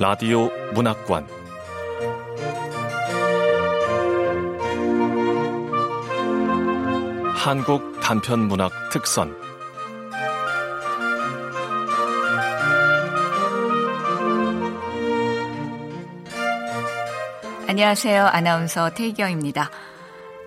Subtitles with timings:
[0.00, 1.26] 라디오 문학관
[7.34, 9.36] 한국 단편 문학 특선
[17.66, 18.24] 안녕하세요.
[18.26, 19.68] 아나운서 태희경입니다.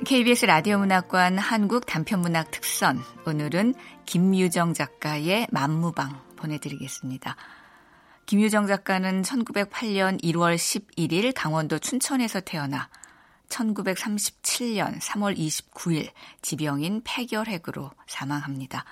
[0.06, 3.74] KBS 라디오 문학관 한국 단편 문학 특선 오늘은
[4.06, 7.36] 김유정 작가의 만무방 보내드리겠습니다.
[8.32, 12.88] 김유정 작가는 1908년 1월 11일 강원도 춘천에서 태어나
[13.50, 16.10] 1937년 3월 29일
[16.42, 18.86] 지병인 폐결핵으로 사망합니다.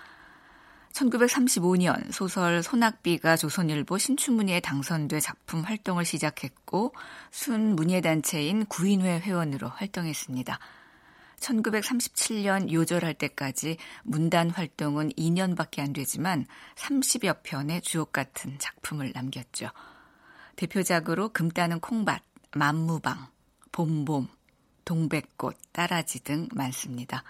[0.91, 6.93] 1935년 소설 소낙비가 조선일보 신춘문예에 당선돼 작품 활동을 시작했고
[7.31, 10.59] 순 문예단체인 구인회 회원으로 활동했습니다.
[11.39, 19.69] 1937년 요절할 때까지 문단 활동은 2년밖에 안 되지만 30여 편의 주옥 같은 작품을 남겼죠.
[20.55, 22.21] 대표작으로 금 따는 콩밭,
[22.55, 23.27] 만무방,
[23.71, 24.27] 봄봄,
[24.85, 27.23] 동백꽃, 따라지 등 많습니다.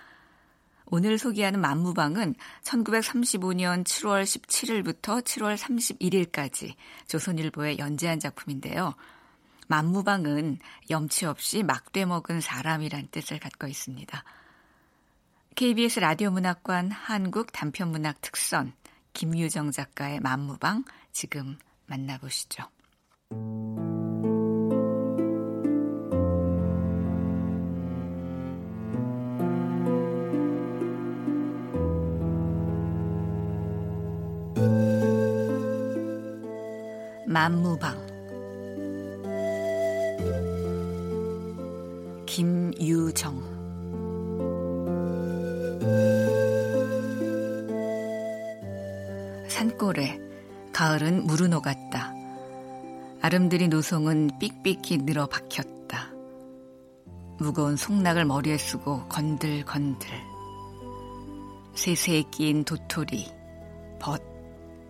[0.91, 6.73] 오늘 소개하는 만무방은 1935년 7월 17일부터 7월 31일까지
[7.07, 8.95] 조선일보에 연재한 작품인데요.
[9.70, 10.58] 만무방은
[10.89, 14.23] 염치 없이 막돼 먹은 사람이란 뜻을 갖고 있습니다.
[15.56, 18.73] KBS 라디오 문학관 한국 단편문학 특선
[19.14, 22.64] 김유정 작가의 만무방 지금 만나보시죠.
[37.28, 38.08] 만무방
[42.30, 43.41] 김유정
[49.47, 50.19] 산골에
[50.72, 52.13] 가을은 무르노 같다.
[53.22, 56.12] 아름드리 노송은 삑삑히 늘어 박혔다.
[57.40, 60.07] 무거운 송락을 머리에 쓰고 건들건들.
[61.73, 63.25] 세세에 끼인 도토리,
[64.00, 64.22] 벗,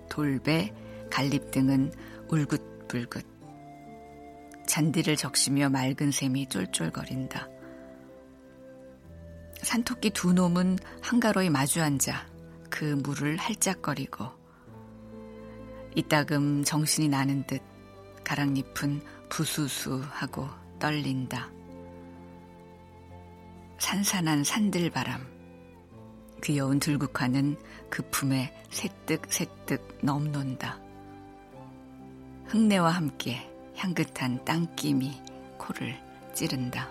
[0.10, 0.74] 돌배,
[1.10, 1.94] 갈립 등은
[2.28, 3.39] 울긋불긋.
[4.70, 7.50] 잔디를 적시며 맑은 샘이 쫄쫄거린다.
[9.64, 12.28] 산토끼 두 놈은 한가로이 마주 앉아
[12.70, 14.28] 그 물을 할짝거리고
[15.96, 17.64] 이따금 정신이 나는 듯
[18.24, 20.48] 가랑잎은 부수수하고
[20.78, 21.50] 떨린다.
[23.80, 25.26] 산산한 산들바람,
[26.44, 27.58] 귀여운 들국화는
[27.90, 30.80] 그 품에 새뜩새뜩 넘논다.
[32.46, 33.49] 흙내와 함께
[33.80, 35.22] 향긋한 땅김이
[35.58, 35.98] 코를
[36.34, 36.90] 찌른다.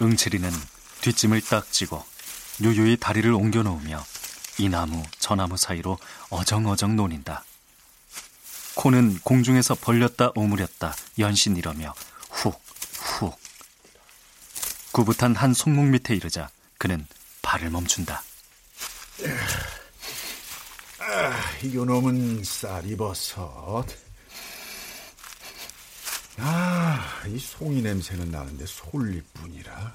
[0.00, 0.50] 응칠이는
[1.02, 2.02] 뒷짐을 딱 쥐고
[2.62, 4.02] 유유히 다리를 옮겨 놓으며
[4.58, 5.98] 이 나무 저 나무 사이로
[6.30, 7.44] 어정어정 논인다.
[8.80, 11.94] 코는 공중에서 벌렸다 오므렸다 연신 이러며
[12.30, 12.58] 훅,
[12.94, 13.38] 훅.
[14.90, 16.48] 구붓한 한 송목 밑에 이르자
[16.78, 17.06] 그는
[17.42, 18.22] 발을 멈춘다.
[20.98, 23.86] 아, 요놈은 쌀이버섯.
[26.38, 29.94] 아, 이 송이 냄새는 나는데 솔잎뿐이라.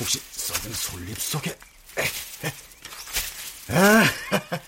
[0.00, 1.58] 혹시 썩은 솔잎 속에...
[3.68, 4.04] 아,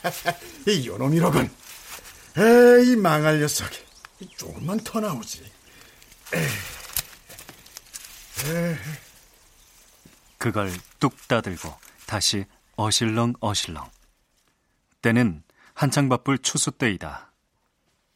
[0.69, 1.68] 이 요놈이로군.
[2.37, 3.69] 에이 망할 녀석
[4.37, 5.51] 조금만 더 나오지.
[10.39, 11.75] 그걸 뚝 따들고
[12.07, 12.45] 다시
[12.77, 13.91] 어실렁 어실렁.
[15.03, 15.43] 때는
[15.75, 17.33] 한창 바쁠 추수 때이다.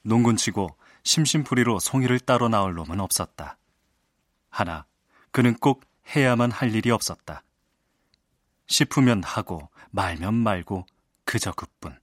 [0.02, 3.56] 농군치고 심심풀이로 송이를 따러 나올 놈은 없었다.
[4.50, 4.86] 하나
[5.30, 5.84] 그는 꼭
[6.14, 7.42] 해야만 할 일이 없었다.
[8.66, 10.86] 싶으면 하고 말면 말고
[11.24, 11.98] 그저 그뿐.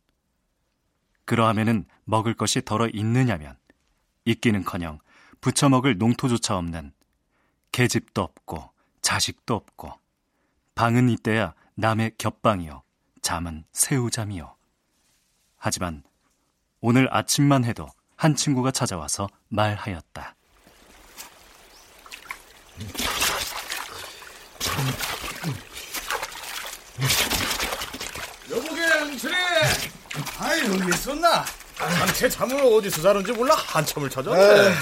[1.26, 3.56] 그러하면은 먹을 것이 덜어 있느냐면
[4.26, 5.00] 있기는커녕
[5.42, 6.92] 부쳐 먹을 농토조차 없는
[7.72, 8.72] 계집도 없고
[9.02, 9.94] 자식도 없고
[10.74, 12.82] 방은 이때야 남의 겹방이요
[13.22, 14.56] 잠은 새우잠이요
[15.58, 16.04] 하지만
[16.82, 20.36] 오늘 아침만 해도 한 친구가 찾아와서 말하였다.
[28.50, 29.36] 여보게 응철이
[30.40, 31.46] 아이 여기 있었나?
[31.80, 34.74] 당체 잠을 어디서 자는지 몰라 한참을 찾았네.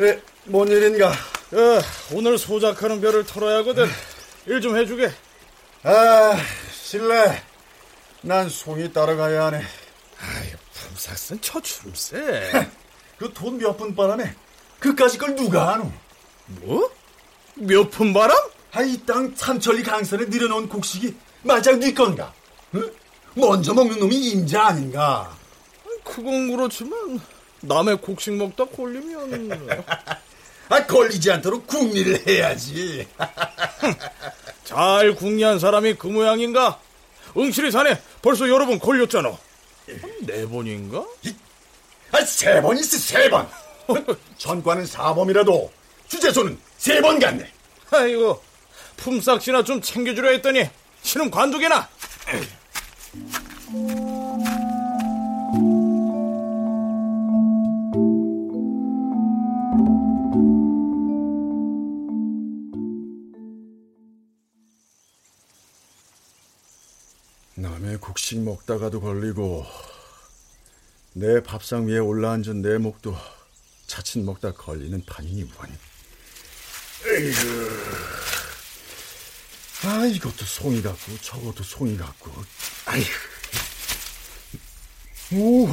[0.00, 1.10] 에, 뭔 일인가?
[1.10, 1.80] 어,
[2.12, 3.86] 오늘 소작하는 별을 털어야 하거든.
[4.46, 5.12] 일 좀 해주게.
[5.84, 6.36] 아,
[6.72, 7.42] 실례.
[8.22, 9.58] 난 송이 따라가야 하네.
[9.58, 12.68] 아이, 품삯은 처출세.
[13.18, 14.34] 그돈 몇 푼 바람에
[14.80, 15.92] 그까지 걸 누가 아노?
[16.46, 16.90] 뭐?
[17.54, 18.36] 몇 푼 바람?
[18.72, 22.32] 아이 땅 삼천리 강산에 늘여놓은 곡식이 마장 네 건가?
[22.74, 22.90] 응?
[23.34, 25.36] 먼저 먹는 놈이 임자 아닌가?
[26.04, 27.20] 그건 그렇지만
[27.60, 29.78] 남의 곡식 먹다 걸리면
[30.68, 33.06] 아 걸리지 않도록 궁리를 해야지.
[34.64, 36.78] 잘 궁리한 사람이 그 모양인가?
[37.36, 39.36] 응실이 사네 벌써 여러 번 걸렸잖아.
[40.22, 41.04] 네 번인가?
[42.12, 43.48] 아, 세 번 있어, 세 번.
[44.38, 45.70] 전과는 사범이라도
[46.08, 47.50] 주제소는 세 번 갔네.
[47.90, 48.40] 아이고
[48.96, 50.68] 품삯이나 좀 챙겨주려 했더니
[51.02, 51.88] 신은 관두게나.
[67.54, 69.66] 남의 곡식 먹다가도 걸리고
[71.12, 73.14] 내 밥상 위에 올라앉은 내 목도
[73.86, 75.72] 자칫 먹다 걸리는 판이니 뭐니.
[77.04, 77.70] 에이구.
[79.84, 82.32] 아 이것도 송이 같고 저것도 송이 같고.
[82.86, 83.10] 아이고.
[85.34, 85.68] 오,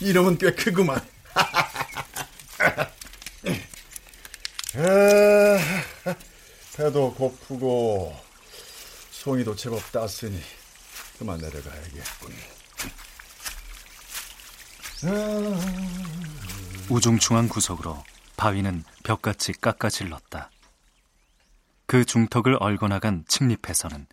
[0.00, 1.04] 이놈은 꽤 크구만.
[4.74, 5.58] 아,
[6.76, 8.31] 배도 고프고
[9.22, 10.40] 송이도 제법 땄으니
[11.16, 12.34] 그만 내려가야겠군.
[16.88, 18.02] 우중충한 구석으로
[18.36, 20.50] 바위는 벽같이 깎아질렀다.
[21.86, 24.08] 그 중턱을 얼거나간 칡잎에서는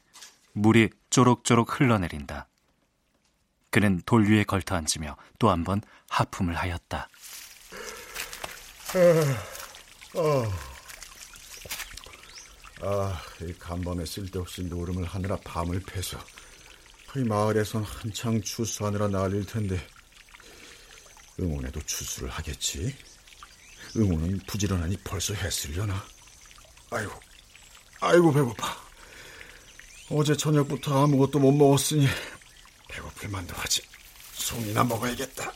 [0.53, 2.47] 물이 쪼록쪼록 흘러내린다.
[3.71, 7.09] 그는 돌 위에 걸터 앉으며 또 한 번 하품을 하였다.
[12.81, 16.17] 아, 이 간밤에 쓸데없이 노름을 하느라 밤을 패서
[17.15, 19.85] 이 마을에선 한창 추수하느라 난릴 텐데
[21.39, 22.95] 응원에도 추수를 하겠지.
[23.97, 26.03] 응원은 부지런하니 벌써 했으려나.
[26.91, 27.11] 아이고,
[28.01, 28.77] 아이고 배고파.
[30.11, 32.07] 어제 저녁부터 아무것도 못 먹었으니
[32.89, 33.81] 배고플 만도 하지.
[34.33, 35.51] 송이나 먹어야겠다.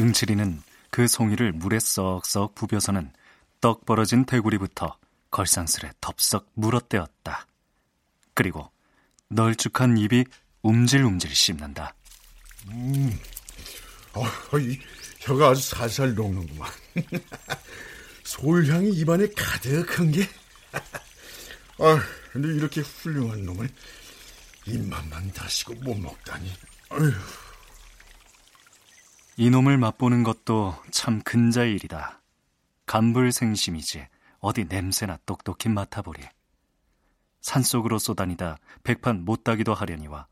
[0.00, 3.12] 응칠이는 그 송이를 물에 썩썩 부벼서는
[3.60, 4.96] 떡 벌어진 대구리부터
[5.30, 7.46] 걸상스레 덥석 물어떼었다.
[8.34, 8.70] 그리고
[9.28, 10.24] 널쭉한 입이
[10.62, 11.94] 움질움질 씹는다.
[14.14, 14.78] 어, 이
[15.20, 16.70] 혀가 아주 살살 녹는구만.
[18.24, 20.22] 솔향이 입안에 가득한 게.
[21.78, 22.00] 아,
[22.32, 23.68] 근데 이렇게 훌륭한 놈을
[24.66, 26.52] 입맛만 다시고 못 먹다니.
[26.90, 27.12] 어휴.
[29.36, 32.17] 이놈을 맛보는 것도 참 근자의 일이다.
[32.88, 34.08] 간불생심이지
[34.40, 36.22] 어디 냄새나 똑똑히 맡아보리.
[37.42, 40.26] 산속으로 쏘다니다 백판 못 따기도 하려니와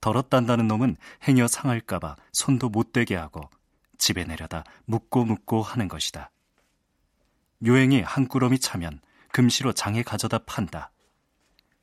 [0.00, 0.96] 덜었단다는 놈은
[1.28, 3.48] 행여 상할까봐 손도 못 대게 하고
[3.98, 6.30] 집에 내려다 묻고 묻고 하는 것이다.
[7.66, 9.00] 요행이 한 꾸러미 차면
[9.30, 10.90] 금시로 장에 가져다 판다.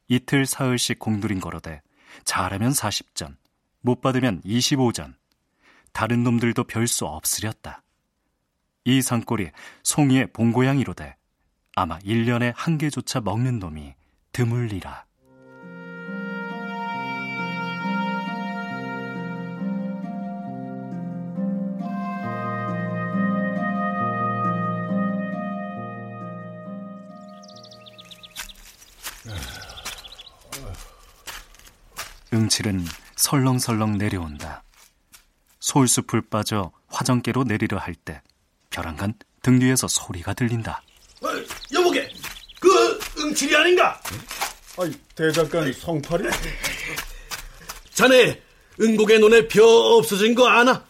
[0.08, 1.84] 이틀 사흘씩 공들인 거로되
[2.26, 3.38] 잘하면 40전,
[3.82, 5.14] 못 받으면 25전.
[5.94, 7.84] 다른 놈들도 별 수 없으렸다.
[8.88, 9.52] 이 산골이
[9.84, 11.18] 송이의 본고양이로되
[11.76, 13.94] 아마 1년에 한 개조차 먹는 놈이
[14.32, 15.06] 드물리라.
[32.34, 32.86] 응칠은
[33.18, 34.64] 설렁설렁 내려온다.
[35.60, 38.22] 솔숲을 빠져 화정계로 내리려 할 때
[38.78, 40.84] 벼랑간 등 뒤에서 소리가 들린다.
[41.24, 41.28] 어,
[41.74, 42.08] 여보게,
[42.60, 44.00] 그 응칠이 아닌가?
[44.78, 46.26] 아이, 대장간 성팔이?
[47.96, 48.40] 자네
[48.80, 50.86] 응곡의 눈에 벼 없어진 거 아나?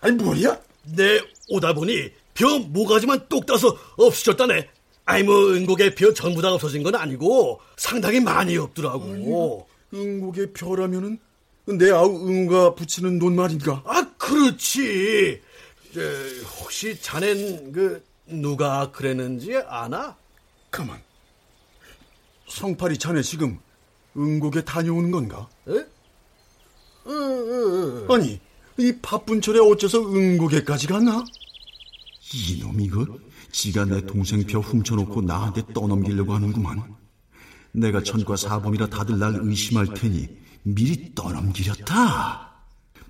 [0.00, 0.60] 아니, 뭐야?
[0.94, 4.68] 내 오다 보니 벼 모가지만 똑 따서 없어졌다네.
[5.04, 9.66] 아이 뭐 응곡의 벼 전부 다 없어진 건 아니고 상당히 많이 없더라고.
[9.92, 11.18] 응국의 벼라면은
[11.66, 13.82] 내 아우 응우가 붙이는 논 말인가?
[13.84, 15.47] 아 그렇지.
[15.94, 16.00] 저,
[16.60, 20.16] 혹시 자넨 그 누가 그랬는지 아나?
[20.70, 21.00] 가만.
[22.48, 23.58] 성팔이 자네 지금
[24.16, 25.48] 응곡에 다녀오는 건가?
[25.68, 25.72] 에?
[27.04, 28.14] 어, 어, 어.
[28.14, 28.40] 아니,
[28.78, 31.24] 이 바쁜 철에 어째서 응곡에까지 갔나?
[32.34, 33.06] 이놈 이거
[33.52, 36.96] 지가 내 동생 벼 훔쳐놓고 나한테 떠넘기려고 하는구만.
[37.72, 40.28] 내가 천과 사범이라 다들 날 의심할 테니
[40.62, 42.52] 미리 떠넘기렸다.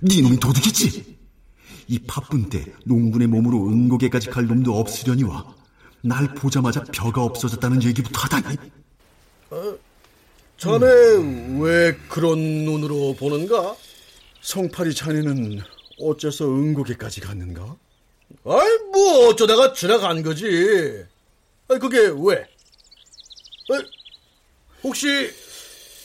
[0.01, 1.18] 네 놈이 도둑이지?
[1.89, 5.55] 이 바쁜 때 농군의 몸으로 응곡에까지 갈 놈도 없으려니와
[6.03, 8.57] 날 보자마자 벼가 없어졌다는 얘기부터 하다니.
[10.59, 10.87] 자네
[11.61, 13.75] 왜 그런 눈으로 보는가?
[14.43, 15.61] 성팔이 자네는
[16.01, 17.77] 어째서 은고개까지 갔는가?
[18.45, 20.45] 아이, 뭐, 어쩌다가 지나간 거지.
[21.69, 22.47] 아이, 그게 왜?
[23.71, 23.83] 아이,
[24.85, 25.31] 혹시,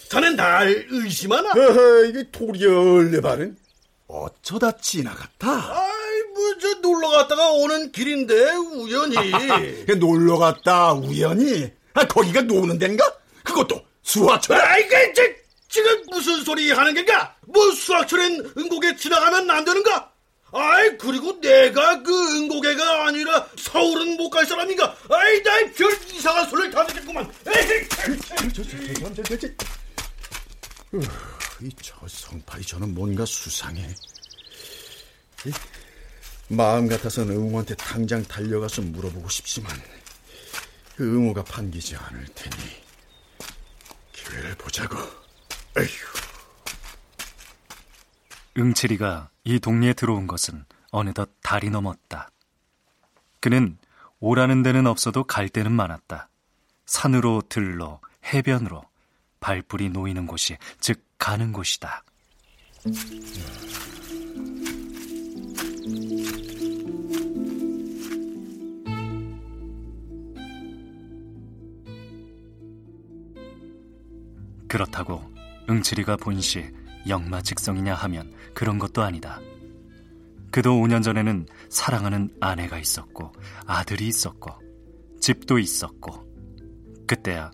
[0.09, 1.51] 자네 날 의심하나?
[1.51, 3.57] 허허, 이게 도리어 발은
[4.07, 5.49] 어쩌다 지나갔다.
[5.49, 9.15] 아이, 뭐, 저 놀러 갔다가 오는 길인데, 우연히.
[9.97, 11.71] 놀러 갔다 우연히?
[11.93, 13.05] 아, 거기가 노는 데인가?
[13.43, 14.59] 그것도 수화철?
[14.59, 15.21] 아이, 그, 저,
[15.69, 17.35] 지금 무슨 소리 하는 게가?
[17.47, 20.11] 뭐, 수학철엔 은곡에 지나가면 안 되는가?
[20.55, 24.95] 아이, 그리고 내가 그 은곡에가 아니라 서울은 못 갈 사람인가?
[25.09, 27.27] 아이, 나이 별 이상한 소리를 다 듣겠구만.
[27.47, 27.87] 에이,
[31.63, 33.87] 이 저 성팔이 저는 뭔가 수상해.
[35.45, 35.51] 이,
[36.49, 39.71] 마음 같아서는 응호한테 당장 달려가서 물어보고 싶지만
[40.95, 42.55] 그 응호가 반기지 않을 테니
[44.11, 44.97] 기회를 보자고.
[45.77, 45.87] 에휴.
[48.57, 52.29] 응칠이가 이 동네에 들어온 것은 어느덧 달이 넘었다.
[53.39, 53.77] 그는
[54.19, 56.27] 오라는 데는 없어도 갈 데는 많았다.
[56.85, 58.83] 산으로 들로 해변으로
[59.39, 62.03] 발뿔이 놓이는 곳이 즉 가는 곳이다.
[74.67, 75.23] 그렇다고
[75.69, 76.69] 응칠이가 본시
[77.07, 79.39] 역마직성이냐 하면 그런 것도 아니다.
[80.51, 83.31] 그도 5년 전에는 사랑하는 아내가 있었고
[83.65, 84.51] 아들이 있었고
[85.21, 86.27] 집도 있었고
[87.07, 87.49] 그때야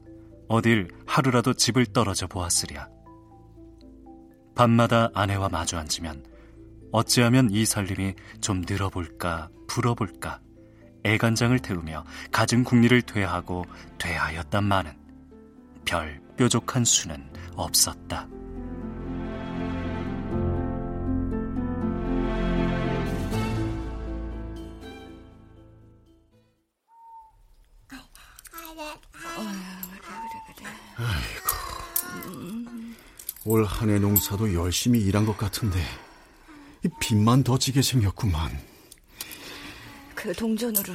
[0.47, 2.98] 어딜 하루라도 집을 떨어져 보았으랴.
[4.59, 6.21] 밤마다 아내와 마주 앉으면
[6.91, 10.41] 어찌하면 이 살림이 좀 늘어볼까 불어볼까
[11.05, 13.63] 애간장을 태우며 가진 국리를 퇴하고
[13.99, 14.91] 퇴하였단마는
[15.85, 18.27] 별 뾰족한 수는 없었다.
[33.49, 35.79] 올 한 해 농사도 열심히 일한 것 같은데
[36.85, 38.51] 이 빚만 더 지게 생겼구만.
[40.13, 40.93] 그 동전으로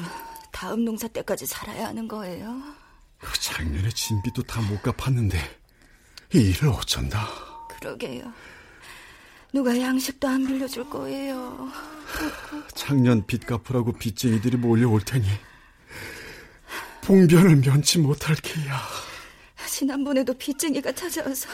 [0.53, 2.63] 다음 농사 때까지 살아야 하는 거예요.
[3.19, 5.37] 그 작년에 진빚도 다 못 갚았는데
[6.35, 7.29] 이 일을 어쩐다.
[7.71, 8.33] 그러게요.
[9.53, 11.69] 누가 양식도 안 빌려줄 거예요.
[12.75, 15.27] 작년 빚 갚으라고 빚쟁이들이 몰려올 테니
[17.03, 18.81] 봉변을 면치 못할 게야.
[19.67, 21.49] 지난번에도 빚쟁이가 찾아와서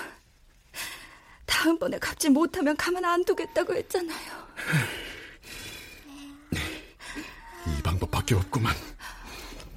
[1.60, 4.48] 다음번에 갚지 못하면 가만 안 두겠다고 했잖아요.
[7.66, 8.74] 이 방법밖에 없구만.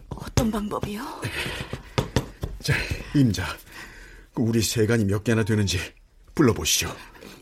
[0.08, 1.22] 어떤 방법이요?
[2.62, 2.74] 자,
[3.14, 3.46] 임자.
[4.36, 5.78] 우리 세간이 몇 개나 되는지
[6.34, 6.90] 불러보시오.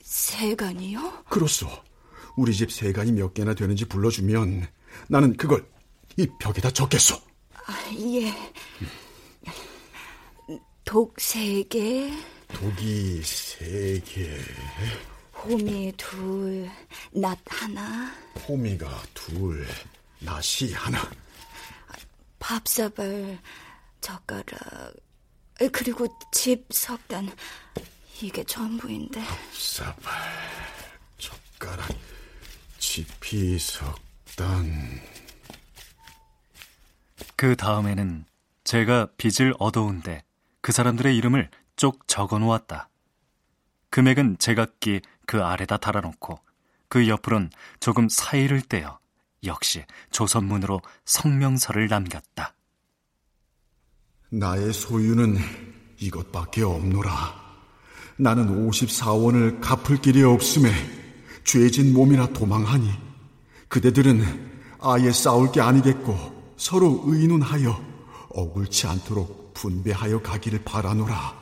[0.02, 1.26] 세간이요?
[1.30, 1.70] 그렇소.
[2.36, 4.68] 우리 집 세간이 몇 개나 되는지 불러주면
[5.08, 5.64] 나는 그걸
[6.18, 7.16] 이 벽에다 적겠소.
[7.68, 8.34] 아, 예.
[10.84, 12.12] 독 세 개,
[12.54, 14.38] 독이 세 개,
[15.34, 16.70] 호미 둘,
[17.12, 18.12] 낫 하나,
[18.48, 19.68] 호미가 둘,
[20.20, 21.10] 낫이 하나.
[22.40, 23.40] 밥사발,
[24.02, 24.94] 젓가락,
[25.62, 27.30] 에, 그리고 집 석단.
[28.22, 29.24] 이게 전부인데.
[29.54, 30.14] 사발,
[31.18, 31.90] 젓가락,
[32.78, 35.02] 지피, 석단.
[37.36, 38.26] 그 다음에는
[38.64, 40.24] 제가 빚을 얻어온데
[40.62, 41.50] 그 사람들의 이름을
[41.82, 42.90] 쪽 적어 놓았다.
[43.90, 46.40] 금액은 제각기 그 아래다 달아놓고
[46.88, 49.00] 그 옆으론 조금 사이를 떼어
[49.46, 52.54] 역시 조선문으로 성명서를 남겼다.
[54.30, 55.40] 나의 소유는
[55.98, 57.10] 이것밖에 없노라.
[58.16, 60.70] 나는 54원을 갚을 길이 없음에
[61.44, 62.92] 죄진 몸이라 도망하니
[63.70, 67.84] 그대들은 아예 싸울 게 아니겠고 서로 의논하여
[68.30, 71.41] 억울치 않도록 분배하여 가기를 바라노라.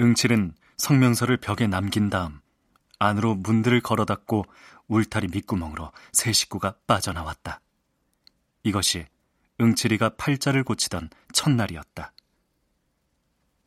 [0.00, 2.40] 응칠은 성명서를 벽에 남긴 다음
[2.98, 4.46] 안으로 문들을 걸어 닫고
[4.88, 7.60] 울타리 밑구멍으로 세 식구가 빠져나왔다.
[8.62, 9.06] 이것이
[9.60, 12.12] 응칠이가 팔자를 고치던 첫날이었다.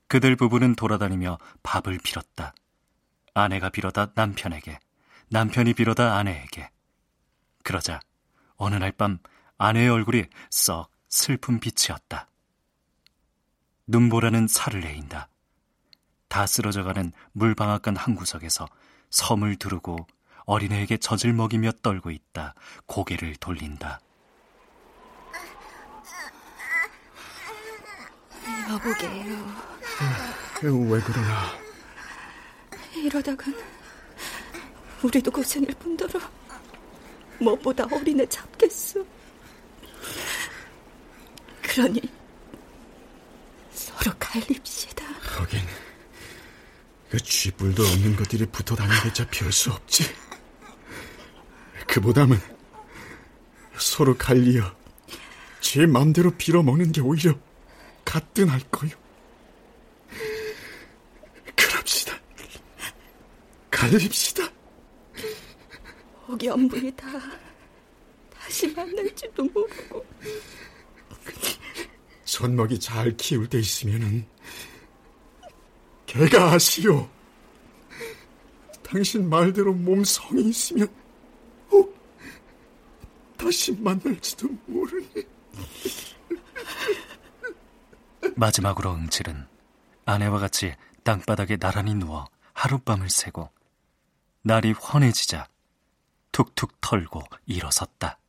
[0.07, 2.53] 그들 부부는 돌아다니며 밥을 빌었다.
[3.35, 4.79] 아내가 빌어다 남편에게,
[5.29, 6.69] 남편이 빌어다 아내에게.
[7.63, 7.99] 그러자
[8.55, 9.19] 어느 날 밤
[9.57, 12.27] 아내의 얼굴이 썩 슬픈 빛이었다.
[13.87, 15.29] 눈보라는 살을 내인다.
[16.33, 18.67] 다 쓰러져가는 물방앗간 한 구석에서
[19.11, 20.07] 섬을 두르고
[20.45, 22.55] 어린애에게 젖을 먹이며 떨고 있다.
[22.87, 23.99] 고개를 돌린다.
[28.67, 29.35] 여보게요.
[30.63, 31.51] 왜 그러나?
[32.95, 33.55] 이러다간
[35.03, 36.19] 우리도 고생일 뿐더러
[37.39, 39.05] 무엇보다 어린애 잡겠어.
[41.61, 42.01] 그러니
[43.71, 45.05] 서로 갈립시다.
[45.05, 45.59] 하긴
[47.13, 50.03] 그 쥐뿔도 없는 것들이 붙어 다니겠자 별 수 없지.
[51.87, 52.39] 그보다는
[53.77, 54.75] 서로 갈리어
[55.61, 57.37] 제 맘대로 빌어먹는 게 오히려
[58.03, 58.89] 가뜩할 거요.
[61.55, 62.19] 그럽시다.
[63.69, 64.49] 갈립시다.
[66.29, 67.05] 오연불이다.
[68.33, 70.03] 다시 만날지도 모르고.
[72.25, 74.25] 젖먹이 잘 키울 때 있으면은
[76.13, 77.09] 개가 아시오.
[78.83, 80.87] 당신 말대로 몸성이 있으면
[81.71, 81.97] 혹
[83.35, 85.09] 다시 만날지도 모르니.
[88.35, 89.47] 마지막으로 응칠은
[90.05, 93.49] 아내와 같이 땅바닥에 나란히 누워 하룻밤을 새고
[94.43, 95.47] 날이 환해지자
[96.31, 98.19] 툭툭 털고 일어섰다.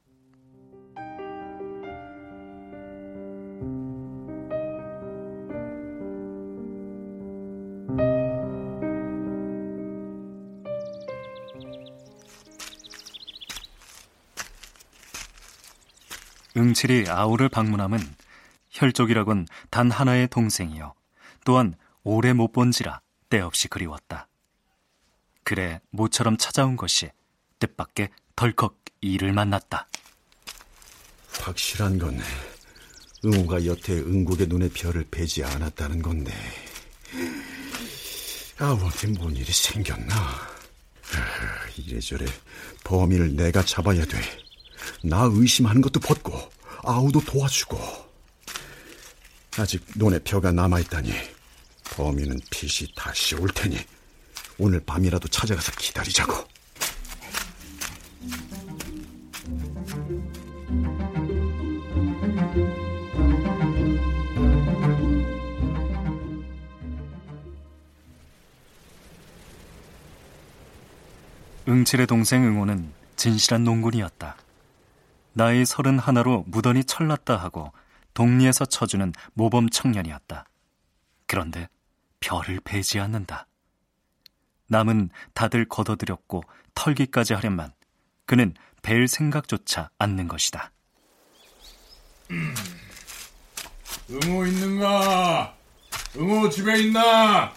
[16.74, 18.00] 응칠이 아우를 방문함은
[18.70, 20.94] 혈족이라곤 단 하나의 동생이요.
[21.44, 23.00] 또한 오래 못 본지라
[23.30, 24.26] 때없이 그리웠다.
[25.44, 27.12] 그래 모처럼 찾아온 것이
[27.60, 29.86] 뜻밖의 덜컥 이를 만났다.
[31.42, 32.20] 확실한 건
[33.24, 36.34] 응호가 여태 응국의 눈에 별을 베지 않았다는 건데
[38.58, 40.14] 아우한테 뭔 일이 생겼나?
[41.76, 42.26] 이래저래
[42.82, 44.18] 범인을 내가 잡아야 돼.
[45.04, 46.53] 나 의심하는 것도 벗고
[46.86, 47.78] 아우도 도와주고
[49.58, 51.12] 아직 논에 벼가 남아있다니
[51.96, 53.78] 범인은 빛이 다시 올 테니
[54.58, 56.32] 오늘 밤이라도 찾아가서 기다리자고.
[71.66, 74.36] 응칠의 동생 응호는 진실한 농군이었다.
[75.34, 77.72] 나이 서른 하나로 무던히 철났다 하고
[78.14, 80.46] 동리에서 쳐주는 모범 청년이었다.
[81.26, 81.68] 그런데
[82.20, 83.46] 별을 베지 않는다.
[84.68, 86.42] 남은 다들 걷어들였고
[86.74, 87.72] 털기까지 하련만
[88.26, 90.70] 그는 벨 생각조차 않는 것이다.
[92.30, 92.54] 음,
[94.10, 95.54] 응호 있는가?
[96.16, 97.52] 응호 집에 있나?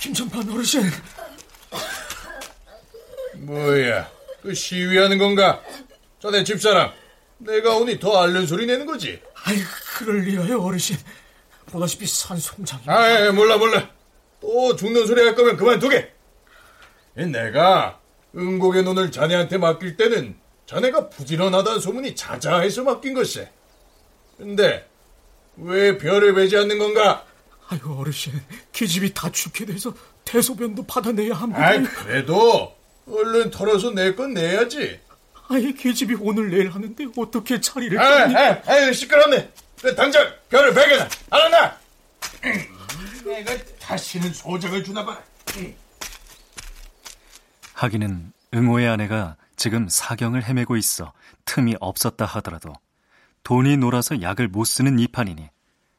[0.00, 0.82] 김전판 어르신.
[3.36, 4.08] 뭐야,
[4.44, 5.62] 그 시위하는 건가?
[6.20, 6.92] 자네 집사람,
[7.38, 9.18] 내가 오니 더 앓는 소리 내는 거지?
[9.42, 9.56] 아이,
[9.96, 10.98] 그럴 리가요, 어르신.
[11.66, 12.82] 보다시피 산송장이.
[12.86, 13.88] 아, 몰라, 몰라.
[14.42, 16.12] 또 죽는 소리 할 거면 그만두게.
[17.14, 17.98] 내가
[18.36, 23.46] 응곡의 눈을 자네한테 맡길 때는 자네가 부지런하다는 소문이 자자해서 맡긴 것이.
[24.36, 24.86] 근데
[25.56, 27.24] 왜 별을 베지 않는 건가?
[27.68, 28.34] 아유 어르신,
[28.72, 29.94] 기집이 다 죽게 돼서
[30.26, 31.66] 대소변도 받아내야 합니다.
[31.66, 32.73] 아이 그래도
[33.08, 35.00] 얼른 털어서 내 건 내야지.
[35.48, 39.50] 아예 계집이 오늘 내일 하는데 어떻게 자리를 아이, 아이, 아이 시끄럽네.
[39.96, 41.78] 당장 별을 베게나 알았나?
[43.24, 45.18] 내가 다시는 소장을 주나 봐.
[47.74, 51.12] 하기는 응호의 아내가 지금 사경을 헤매고 있어
[51.44, 52.72] 틈이 없었다 하더라도
[53.42, 55.50] 돈이 놀아서 약을 못 쓰는 이 판이니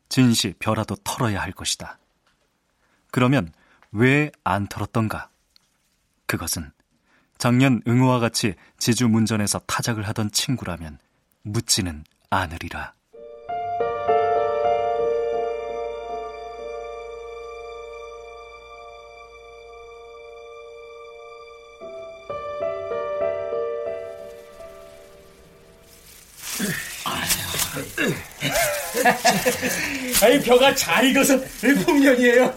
[0.10, 2.00] 진시 벼라도 털어야 할 것이다.
[3.12, 3.52] 그러면
[3.92, 5.30] 왜 안 털었던가?
[6.26, 6.72] 그것은
[7.38, 10.98] 작년 응호와 같이 지주 문전에서 타작을 하던 친구라면
[11.44, 12.94] 묻지는 않으리라.
[30.24, 31.40] 아이 벼가 잘 익어서
[31.86, 32.56] 풍년이에요.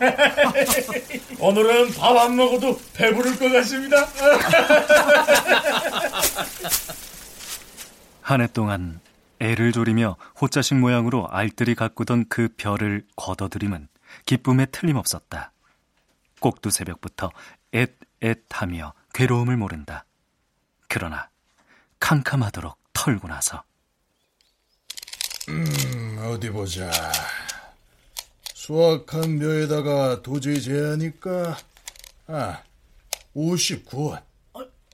[1.41, 4.07] 오늘은 밥 안 먹어도 배부를 것 같습니다.
[8.23, 9.01] 한 해 동안
[9.41, 13.89] 애를 조리며 호자식 모양으로 알뜰히 가꾸던 그 별을 걷어들임은
[14.27, 15.53] 기쁨에 틀림없었다.
[16.41, 17.31] 꼭두 새벽부터
[17.73, 20.05] 앳앳하며 괴로움을 모른다.
[20.89, 21.29] 그러나
[22.01, 23.63] 캄캄하도록 털고 나서
[25.49, 26.91] 음, 어디 보자.
[28.55, 31.57] 수확한 묘에다가 도저히 제하니까,
[32.27, 32.63] 아,
[33.35, 34.23] 59원.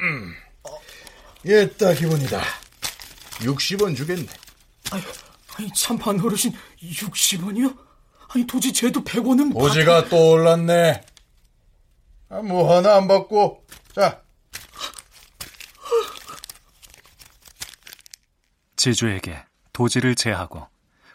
[0.00, 0.34] 음.
[1.46, 2.40] 얘 예, 딱 기본이다.
[3.40, 4.26] 60원 주겠네.
[4.92, 5.02] 아유,
[5.56, 7.76] 아니 참반 어르신 60원이요?
[8.28, 11.04] 아니 도지 쟤도 100원은 보지가 또 올랐네.
[12.30, 13.64] 아, 뭐 하나 안 받고.
[13.94, 14.22] 자.
[18.76, 20.66] 지주에게 도지를 제하고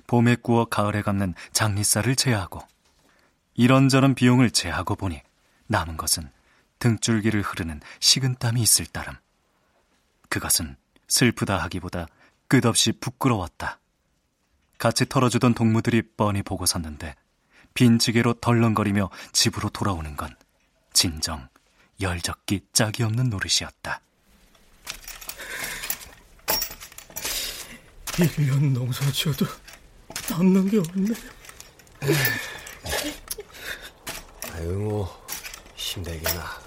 [0.05, 2.61] 봄에 구워 가을에 갚는 장리쌀을 제하고
[3.55, 5.21] 이런저런 비용을 제하고 보니
[5.67, 6.29] 남은 것은
[6.77, 9.15] 등줄기를 흐르는 식은땀이 있을 따름.
[10.29, 10.75] 그것은
[11.07, 12.07] 슬프다 하기보다
[12.47, 13.79] 끝없이 부끄러웠다.
[14.77, 17.15] 같이 털어주던 동무들이 뻔히 보고 섰는데
[17.73, 20.35] 빈 지게로 덜렁거리며 집으로 돌아오는 건
[20.93, 21.47] 진정
[22.01, 24.01] 열적기 짝이 없는 노릇이었다.
[28.27, 29.45] 1년 농사 지어도
[30.29, 31.13] 남는 게 없네.
[34.53, 35.27] 아유, 뭐,
[35.75, 36.59] 힘들게나.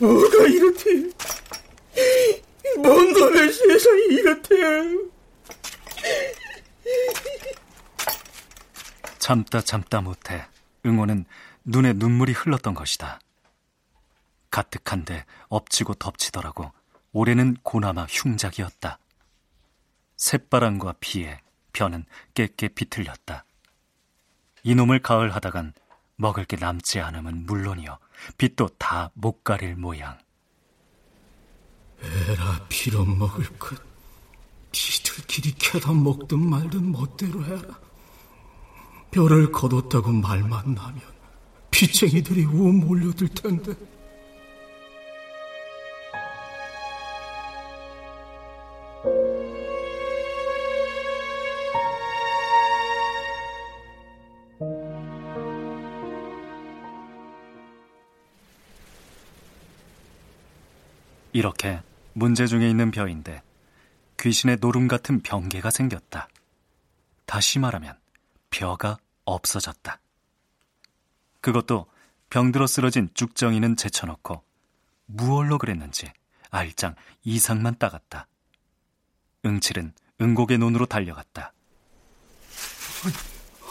[0.00, 1.10] 뭐가 이렇대?
[2.76, 4.56] 뭔 놈의 세상이 이렇대?
[9.18, 10.46] 참다 참다 못해
[10.86, 11.26] 응호는
[11.64, 13.20] 눈에 눈물이 흘렀던 것이다.
[14.50, 16.72] 가뜩한데 엎치고 덮치더라고
[17.12, 18.98] 올해는 고나마 흉작이었다.
[20.18, 21.40] 새바람과 비에
[21.72, 22.04] 벼는
[22.34, 23.44] 깨깨 비틀렸다.
[24.64, 25.72] 이놈을 가을하다간
[26.16, 27.98] 먹을 게 남지 않으면 물론이요
[28.36, 30.18] 빚도 다 못 가릴 모양.
[32.02, 33.80] 에라 빌어먹을 것.
[34.74, 37.78] 니들끼리 캐다 먹든 말든 멋대로 해라.
[39.10, 41.00] 별을 거뒀다고 말만 나면
[41.70, 43.72] 피쟁이들이 우 몰려들 텐데.
[61.38, 61.80] 이렇게
[62.14, 63.44] 문제 중에 있는 벼인데
[64.18, 66.28] 귀신의 노름 같은 병개가 생겼다.
[67.26, 67.96] 다시 말하면
[68.50, 70.00] 벼가 없어졌다.
[71.40, 71.86] 그것도
[72.30, 74.42] 병들어 쓰러진 죽정이는 제쳐놓고
[75.06, 76.10] 무얼로 그랬는지
[76.50, 78.26] 알짱 이상만 따갔다.
[79.44, 81.52] 응칠은 응곡의 논으로 달려갔다.
[83.04, 83.14] 아니,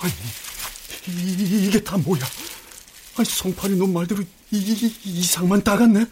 [0.04, 2.24] 아니 이, 게다 뭐야?
[3.18, 6.06] 아니, 성팔이 놈 말대로 이, 이, 이상만 따갔네?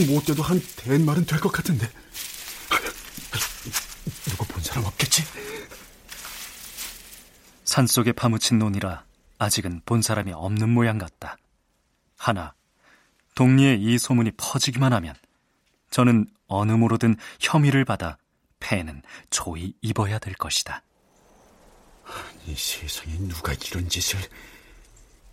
[0.00, 1.88] 못 돼도 한 대말은 될 것 같은데.
[4.30, 5.22] 누구 본 사람 없겠지?
[7.64, 9.04] 산속에 파묻힌 논이라
[9.38, 11.36] 아직은 본 사람이 없는 모양 같다.
[12.16, 12.54] 하나,
[13.34, 15.14] 동리에 이 소문이 퍼지기만 하면
[15.90, 18.18] 저는 어느 모로든 혐의를 받아
[18.60, 20.82] 폐는 조이 입어야 될 것이다.
[22.46, 24.18] 이 세상에 누가 이런 짓을...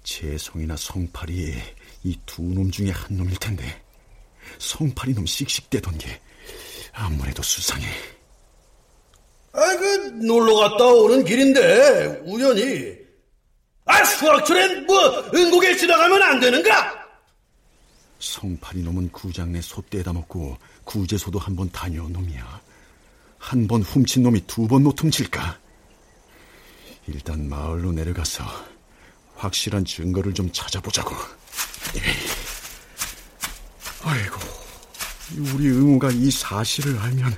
[0.03, 1.61] 재송이나 성팔이
[2.03, 3.83] 이 두 놈 중에 한 놈일 텐데
[4.57, 6.19] 성팔이 놈 씩씩대던 게
[6.93, 7.87] 아무래도 수상해.
[9.51, 9.85] 아, 그
[10.25, 12.97] 놀러 갔다 오는 길인데 우연히
[13.85, 14.95] 아 수학철엔 뭐
[15.33, 16.99] 은곡에 지나가면 안 되는가?
[18.19, 22.61] 성팔이 놈은 구장내 소 떼다 먹고 구제소도 한 번 다녀온 놈이야.
[23.39, 25.57] 한 번 훔친 놈이 두 번 노퉁칠까?
[27.07, 28.43] 일단 마을로 내려가서
[29.35, 31.15] 확실한 증거를 좀 찾아보자고.
[34.03, 34.39] 아이고,
[35.53, 37.37] 우리 응우가 이 사실을 알면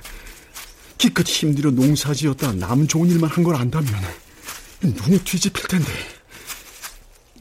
[0.98, 3.92] 기껏 힘들어 농사지었다 남 좋은 일만 한 걸 안다면
[4.82, 5.92] 눈이 뒤집힐 텐데.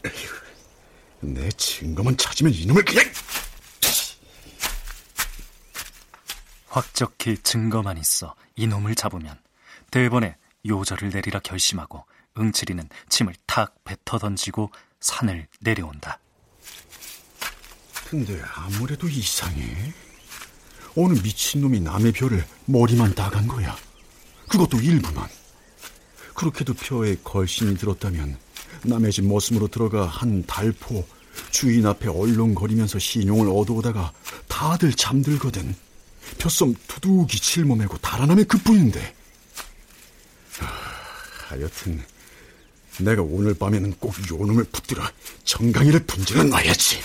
[0.05, 3.05] 에휴, 내 증거만 찾으면 이놈을 그냥...
[6.67, 9.37] 확적히 증거만 있어 이놈을 잡으면
[9.91, 12.05] 대번에 요절을 내리라 결심하고
[12.37, 16.19] 응칠이는 침을 탁 뱉어 던지고 산을 내려온다.
[18.11, 19.93] 근데 아무래도 이상해.
[20.97, 23.73] 어느 미친놈이 남의 벼를 머리만 따간 거야.
[24.49, 25.29] 그것도 일부만.
[26.33, 28.37] 그렇게도 벼에 걸신이 들었다면
[28.83, 31.07] 남의 집 머슴으로 들어가 한 달포
[31.51, 34.11] 주인 앞에 얼렁거리면서 신용을 얻어오다가
[34.49, 35.73] 다들 잠들거든.
[36.37, 39.15] 벼섬 두둑이 짊어매고 달아나면 그뿐인데.
[41.47, 42.03] 하여튼
[42.99, 45.01] 내가 오늘 밤에는 꼭 요놈을 붙들어
[45.45, 46.99] 정강이를 분질러 놔야지.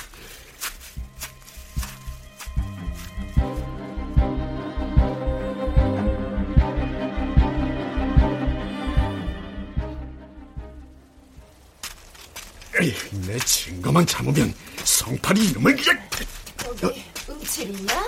[13.27, 16.09] 내 증거만 참으면 성팔이 이놈을 그냥...
[16.57, 18.05] 거기 응칠이냐?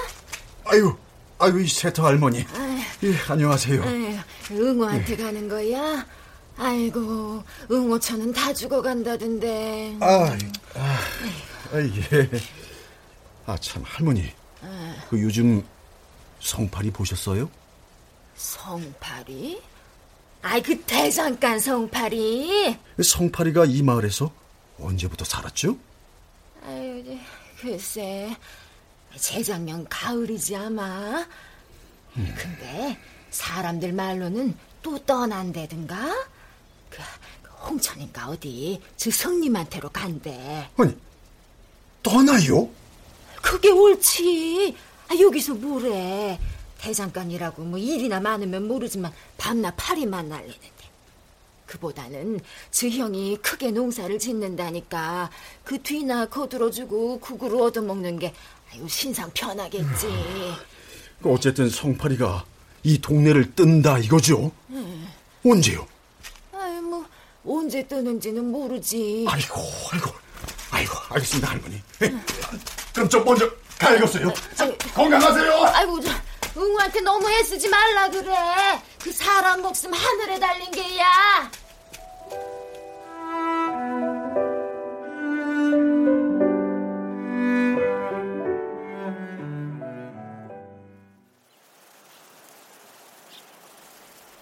[0.66, 0.96] 아유,
[1.38, 2.44] 아유, 이 세터 할머니.
[3.02, 3.82] 예, 안녕하세요.
[3.82, 4.18] 아유,
[4.50, 6.06] 응호한테 가는 거야?
[6.58, 9.96] 아이고, 응호처는 다 죽어간다던데.
[10.00, 10.36] 아,
[10.74, 10.98] 아,
[11.72, 12.30] 아, 예.
[13.46, 14.30] 아, 참, 할머니.
[15.08, 15.64] 그 요즘
[16.40, 17.48] 성팔이 보셨어요?
[18.36, 19.62] 성팔이?
[20.42, 22.76] 아이 그 대장간 성팔이.
[23.02, 24.30] 성팔이가 이 마을에서
[24.80, 25.76] 언제부터 살았죠?
[26.64, 27.18] 아유,
[27.60, 28.34] 글쎄
[29.16, 31.26] 재작년 가을이지 아마.
[32.16, 32.34] 음.
[32.36, 32.98] 근데
[33.30, 36.28] 사람들 말로는 또 떠난다든가.
[36.90, 36.98] 그,
[37.42, 40.70] 그 홍천인가 어디 저 성님한테로 간대.
[40.76, 40.96] 아니
[42.02, 42.68] 떠나요?
[43.42, 44.76] 그게 옳지.
[45.08, 46.38] 아, 여기서 뭐래.
[46.78, 50.77] 대장간이라고 뭐 일이나 많으면 모르지만 밤낮 파리만 날리는데.
[51.68, 55.30] 그보다는 저 형이 크게 농사를 짓는다니까
[55.62, 58.34] 그 뒤나 거들어주고 국으로 얻어먹는 게
[58.72, 60.06] 아유 신상 편하겠지.
[61.22, 62.44] 그 어쨌든 성팔이가
[62.82, 64.50] 이 동네를 뜬다 이거죠?
[64.70, 65.08] 응.
[65.44, 65.86] 언제요?
[66.52, 67.06] 아유 뭐
[67.46, 69.26] 언제 뜨는지는 모르지.
[69.28, 69.60] 아이고
[69.92, 70.10] 아이고
[70.70, 71.82] 아이고 알겠습니다 할머니.
[72.02, 72.20] 응.
[72.94, 74.32] 그럼 저 먼저 가야겠어요.
[74.94, 75.52] 건강하세요.
[75.66, 76.10] 아이고 저
[76.58, 78.34] 응우한테 너무 애쓰지 말라 그래.
[79.00, 81.50] 그 사람 목숨 하늘에 달린 게야.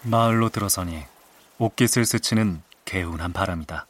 [0.01, 1.03] 마을로 들어서니
[1.59, 3.85] 옷깃을 스치는 개운한 바람이다.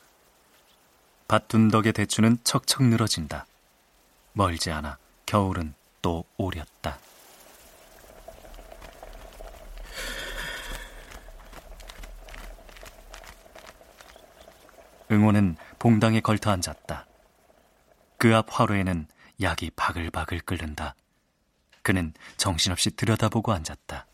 [1.28, 3.46] 밭둔덕의 대추는 척척 늘어진다.
[4.34, 6.98] 멀지 않아 겨울은 또 오렸다.
[15.12, 17.06] 응호는 봉당에 걸터 앉았다.
[18.18, 19.08] 그 앞 화로에는
[19.42, 20.96] 약이 바글바글 끓는다.
[21.84, 24.06] 그는 정신없이 들여다보고 앉았다.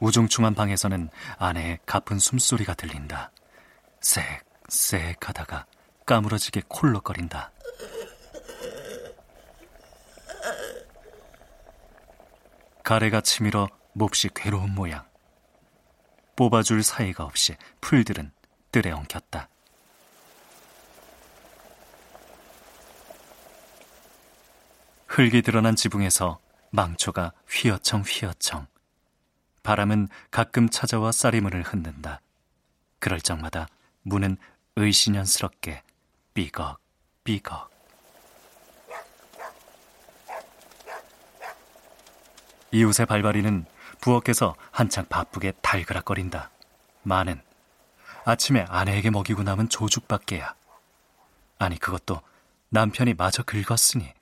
[0.00, 3.30] 우중충한 방에서는 아내의 가쁜 숨소리가 들린다.
[4.00, 5.66] 쌕쌕 하다가
[6.04, 7.53] 까무러지게 콜록거린다.
[12.84, 15.08] 가래가 치밀어 몹시 괴로운 모양.
[16.36, 18.30] 뽑아줄 사이가 없이 풀들은
[18.70, 19.48] 뜰에 엉켰다.
[25.06, 26.38] 흙이 드러난 지붕에서
[26.70, 28.66] 망초가 휘어청 휘어청.
[29.62, 32.20] 바람은 가끔 찾아와 쌀이문을 흔든다.
[32.98, 33.66] 그럴 적마다
[34.02, 34.36] 문은
[34.76, 35.82] 의신연스럽게
[36.34, 36.78] 삐걱
[37.22, 37.73] 삐걱.
[42.74, 43.66] 이웃의 발발이는
[44.00, 46.50] 부엌에서 한창 바쁘게 달그락거린다.
[47.04, 47.40] 많은
[48.24, 50.56] 아침에 아내에게 먹이고 남은 조죽밖에야.
[51.60, 52.20] 아니 그것도
[52.70, 54.12] 남편이 마저 긁었으니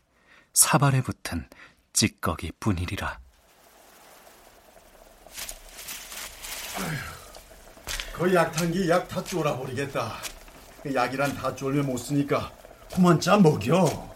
[0.52, 1.48] 사발에 붙은
[1.94, 3.18] 찌꺼기 뿐이리라.
[8.12, 10.12] 그 약탄기 약 다 쫄아버리겠다.
[10.82, 12.52] 그 약이란 다 쫄면 못 쓰니까
[12.94, 14.14] 그만 짜 먹여.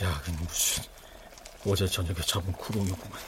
[0.00, 0.84] 약은 무슨
[1.68, 3.20] 어제 저녁에 잡은 구렁이구만.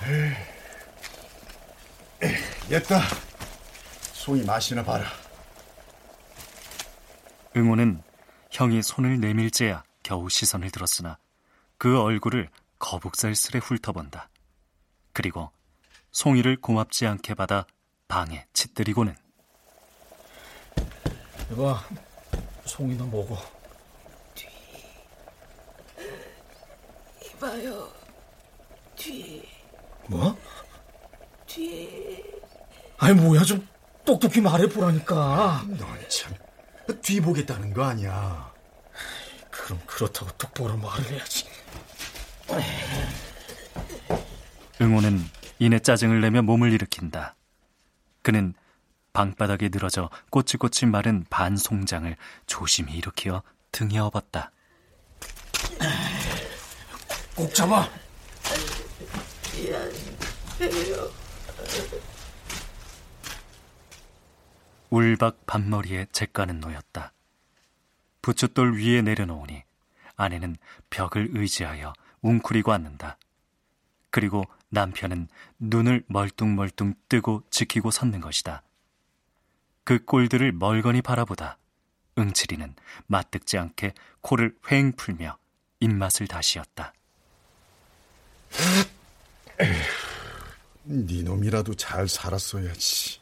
[2.68, 3.00] 됐다.
[4.14, 5.07] 송이 맛이나 봐라.
[7.55, 8.03] 응호는
[8.50, 11.18] 형이 손을 내밀재야 겨우 시선을 들었으나
[11.76, 12.48] 그 얼굴을
[12.79, 14.31] 거북살스레 훑어본다.
[15.12, 15.50] 그리고
[16.12, 17.66] 송이를 고맙지 않게 받아
[18.09, 19.16] 방에 짙들이고는
[21.53, 21.85] 이봐,
[22.64, 23.37] 송이나 먹어.
[24.35, 24.46] 뒤.
[27.26, 27.99] 이봐요.
[29.00, 29.48] 뒤.
[30.08, 30.36] 뭐?
[31.46, 32.22] 뒤.
[32.98, 33.66] 아니 뭐야 좀
[34.04, 35.64] 똑똑히 말해보라니까.
[35.66, 36.34] 넌 참.
[37.00, 38.52] 뒤 보겠다는 거 아니야.
[39.50, 41.46] 그럼 그렇다고 똑바로 말을 해야지.
[44.80, 45.24] 응호는
[45.58, 47.36] 이내 짜증을 내며 몸을 일으킨다.
[48.22, 48.54] 그는
[49.14, 52.14] 방바닥에 늘어져 꼬치꼬치 마른 반송장을
[52.46, 54.52] 조심히 일으켜 등에 업었다.
[57.34, 57.88] 꼭 잡아.
[64.90, 67.12] 울박 반머리에 잿가는 놓였다.
[68.23, 69.62] 부추돌 위에 내려놓으니
[70.16, 70.57] 아내는
[70.90, 71.92] 벽을 의지하여
[72.23, 73.16] 웅크리고 앉는다.
[74.11, 78.62] 그리고 남편은 눈을 멀뚱멀뚱 뜨고 지키고 섰는 것이다.
[79.85, 81.59] 그 꼴들을 멀거니 바라보다
[82.18, 82.75] 응칠이는
[83.07, 85.38] 맞듣지 않게 코를 휑 풀며
[85.81, 86.92] 입맛을 다시었다.
[90.85, 93.20] 네 놈이라도 잘 살았어야지.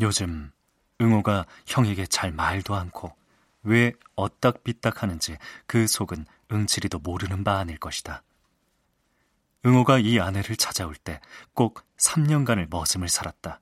[0.00, 0.52] 요즘
[1.00, 3.14] 응호가 형에게 잘 말도 않고
[3.64, 8.22] 왜 어딱비딱 하는지 그 속은 응칠이도 모르는 바 아닐 것이다.
[9.66, 11.20] 응호가 이 아내를 찾아올 때
[11.54, 13.60] 꼭 3년간을 머슴을 살았다.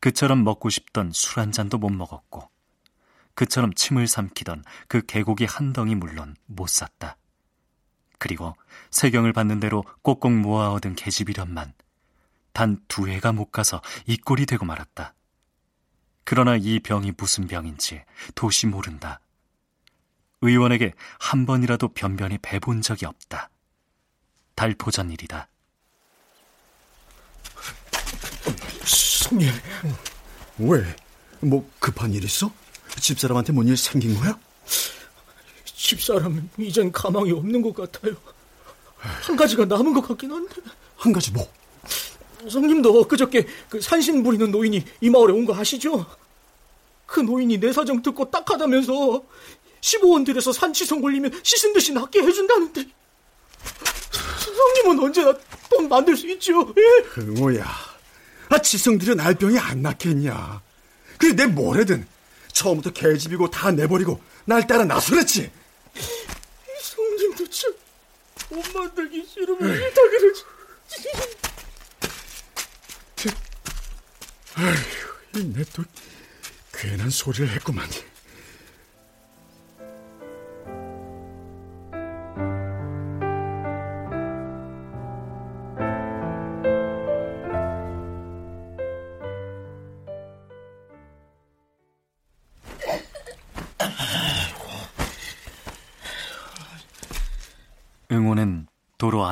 [0.00, 2.48] 그처럼 먹고 싶던 술 한 잔도 못 먹었고
[3.34, 7.16] 그처럼 침을 삼키던 그 계곡이 한 덩이 물론 못 샀다.
[8.20, 8.54] 그리고
[8.92, 11.72] 세경을 받는 대로 꼭꼭 모아 얻은 계집이련만
[12.52, 15.14] 단 두 해가 못 가서 이 꼴이 되고 말았다.
[16.24, 18.04] 그러나 이 병이 무슨 병인지
[18.34, 19.20] 도시 모른다.
[20.42, 23.50] 의원에게 한 번이라도 변변히 배본 적이 없다.
[24.54, 25.48] 달포전 일이다.
[28.84, 29.50] 성님,
[30.58, 30.96] 왜?
[31.40, 32.52] 뭐 급한 일 있어?
[33.00, 34.38] 집사람한테 뭔 일 생긴 거야?
[35.84, 38.14] 집사람은 이젠 가망이 없는 것 같아요.
[38.98, 40.54] 한 가지가 남은 것 같긴 한데.
[40.96, 41.50] 한 가지 뭐?
[42.48, 46.04] 성님도 그저께 그 산신 부리는 노인이 이 마을에 온 거 아시죠?
[47.06, 49.22] 그 노인이 내 사정 듣고 딱하다면서
[49.80, 52.84] 15원 들여서 산치성 걸리면 시신 듯이 낫게 해준다는데.
[54.38, 55.34] 성님은 언제나
[55.70, 56.74] 돈 만들 수 있죠.
[56.76, 57.20] 예?
[57.22, 57.64] 뭐야?
[58.50, 60.60] 아, 지성 들여 날 병이 안 낫겠냐?
[61.16, 62.06] 그래 내 뭐래든
[62.52, 65.50] 처음부터 개집이고 다 내버리고 날 따라 나서랬지.
[66.82, 69.58] 성님도 참돈 만들기 싫으면
[69.94, 70.44] 다 그러지.
[74.56, 75.84] 아휴, 내또
[76.72, 77.88] 괜한 소리를 했구만.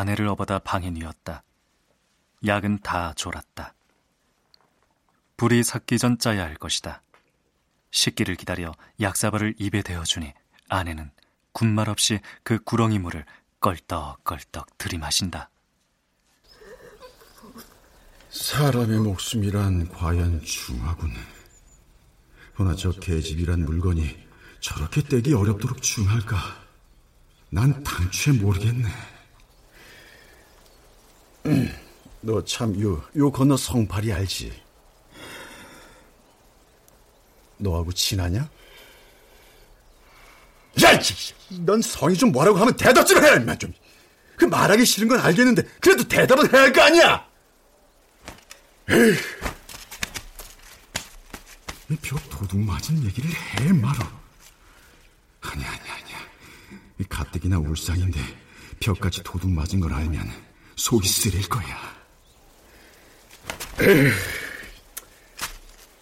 [0.08, 1.42] 아내를 업어다 방에 누웠다.
[2.46, 3.74] 약은 다 졸았다.
[5.36, 7.02] 불이 삭기 전 짜야 할 것이다.
[7.90, 10.32] 식기를 기다려 약사발을 입에 대어주니
[10.70, 11.10] 아내는
[11.52, 13.26] 군말 없이 그 구렁이 물을
[13.60, 15.50] 껄떡껄떡 들이마신다.
[18.30, 21.12] 사람의 목숨이란 과연 중하군.
[22.58, 24.26] 허나 저 계집이란 물건이
[24.60, 26.36] 저렇게 떼기 어렵도록 중할까?
[27.50, 29.17] 난 당최 모르겠네.
[32.20, 34.52] 너 참, 요, 요 건너 성팔이 알지?
[37.58, 38.48] 너하고 친하냐?
[40.82, 41.00] 야,
[41.60, 43.72] 넌 성이 좀 뭐라고 하면 대답 좀 해, 임마 좀.
[44.36, 47.26] 그 말하기 싫은 건 알겠는데 그래도 대답은 해야 할 거 아니야.
[48.90, 49.14] 에이.
[52.02, 53.98] 벽 도둑 맞은 얘기를 해 말어.
[55.40, 56.18] 아니야, 아니야, 아니야.
[57.08, 58.20] 가뜩이나 울상인데
[58.80, 60.30] 벽까지 도둑 맞은 걸 알면
[60.78, 61.98] 속이 쓰릴 거야.
[63.80, 64.12] 에이.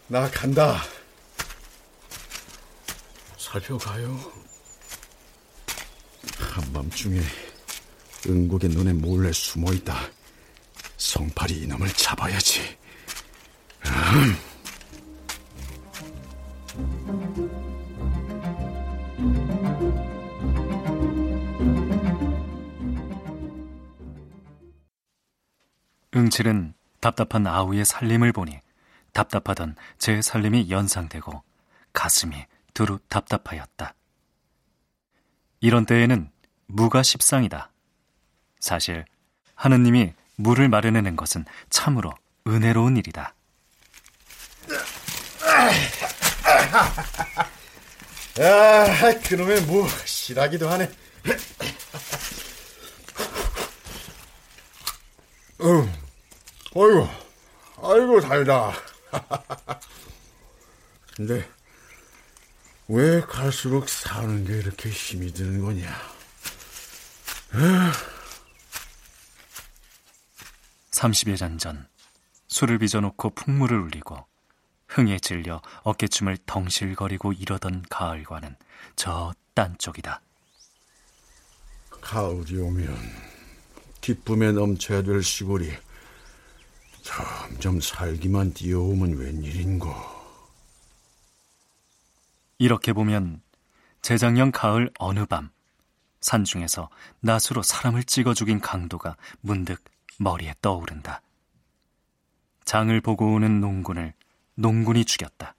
[0.06, 0.82] 나 간다.
[3.38, 4.32] 살펴가요.
[6.38, 7.20] 한밤중에
[8.28, 10.10] 응국의 눈에 몰래 숨어 있다.
[10.98, 12.76] 성팔이 이놈을 잡아야지.
[13.86, 14.38] 음.
[26.26, 28.58] 응칠은 답답한 아우의 살림을 보니
[29.12, 31.42] 답답하던 제 살림이 연상되고
[31.92, 33.94] 가슴이 두루 답답하였다.
[35.60, 36.28] 이런 때에는
[36.66, 37.70] 무가 십상이다.
[38.58, 39.04] 사실
[39.54, 42.12] 하느님이 물을 마련해낸 것은 참으로
[42.46, 43.34] 은혜로운 일이다.
[48.38, 50.90] 아, 그놈의 무 실하기도 하네.
[55.62, 56.05] 응.
[56.76, 57.08] 어이구,
[57.82, 58.72] 아이고 달다.
[61.16, 61.48] 근데
[62.88, 65.90] 왜 갈수록 사는 게 이렇게 힘이 드는 거냐?
[70.90, 71.88] 30여 잔 전,
[72.48, 74.26] 술을 빚어놓고 풍물을 울리고
[74.88, 78.56] 흥에 질려 어깨춤을 덩실거리고 이러던 가을과는
[78.96, 80.20] 저 딴 쪽이다.
[82.02, 82.94] 가을이 오면
[84.02, 85.72] 기쁨에 넘쳐야 될 시골이
[87.06, 89.94] 점점 살기만 뛰어오면 웬일인고.
[92.58, 93.40] 이렇게 보면
[94.02, 95.50] 재작년 가을 어느 밤
[96.20, 96.90] 산중에서
[97.20, 99.84] 낫으로 사람을 찍어 죽인 강도가 문득
[100.18, 101.22] 머리에 떠오른다.
[102.64, 104.12] 장을 보고 오는 농군을
[104.56, 105.54] 농군이 죽였다.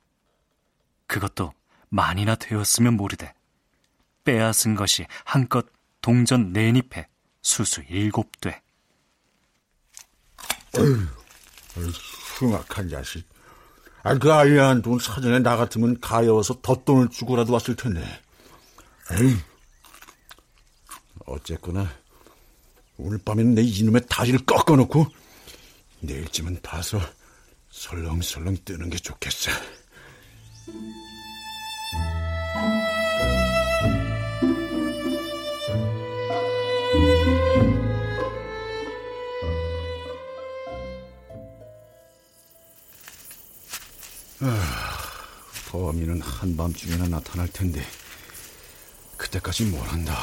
[1.06, 1.54] 그것도
[1.88, 3.34] 만이나 되었으면 모르되
[4.26, 5.66] 빼앗은 것이 한껏
[6.02, 7.08] 동전 네잎에
[7.42, 8.62] 수수 일곱 돼.
[12.40, 13.28] 흉악한 자식.
[14.04, 18.02] 아, 그 아이한 돈 사전에 나 같으면 가여워서 덧돈을 주고라도 왔을 텐데.
[19.12, 19.36] 에이.
[21.26, 21.90] 어쨌거나
[22.98, 25.08] 오늘 밤에는 내 이놈의 다리를 꺾어놓고
[26.00, 27.00] 내일쯤은 봐서
[27.70, 29.52] 설렁설렁 뜨는 게 좋겠어.
[45.70, 47.84] 범인은 한밤중에나 나타날 텐데
[49.18, 50.16] 그때까지 뭘 한다.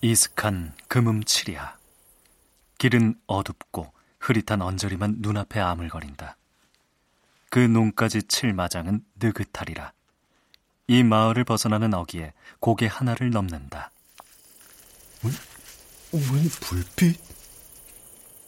[0.00, 1.78] 이슥한 금음칠이야.
[2.78, 6.36] 길은 어둡고 흐릿한 언저리만 눈앞에 아물거린다.
[7.50, 9.92] 그 논까지 칠 마장은 느긋하리라.
[10.88, 13.92] 이 마을을 벗어나는 어기에 고개 하나를 넘는다.
[15.22, 15.32] 웬,
[16.12, 17.20] 웬 불빛?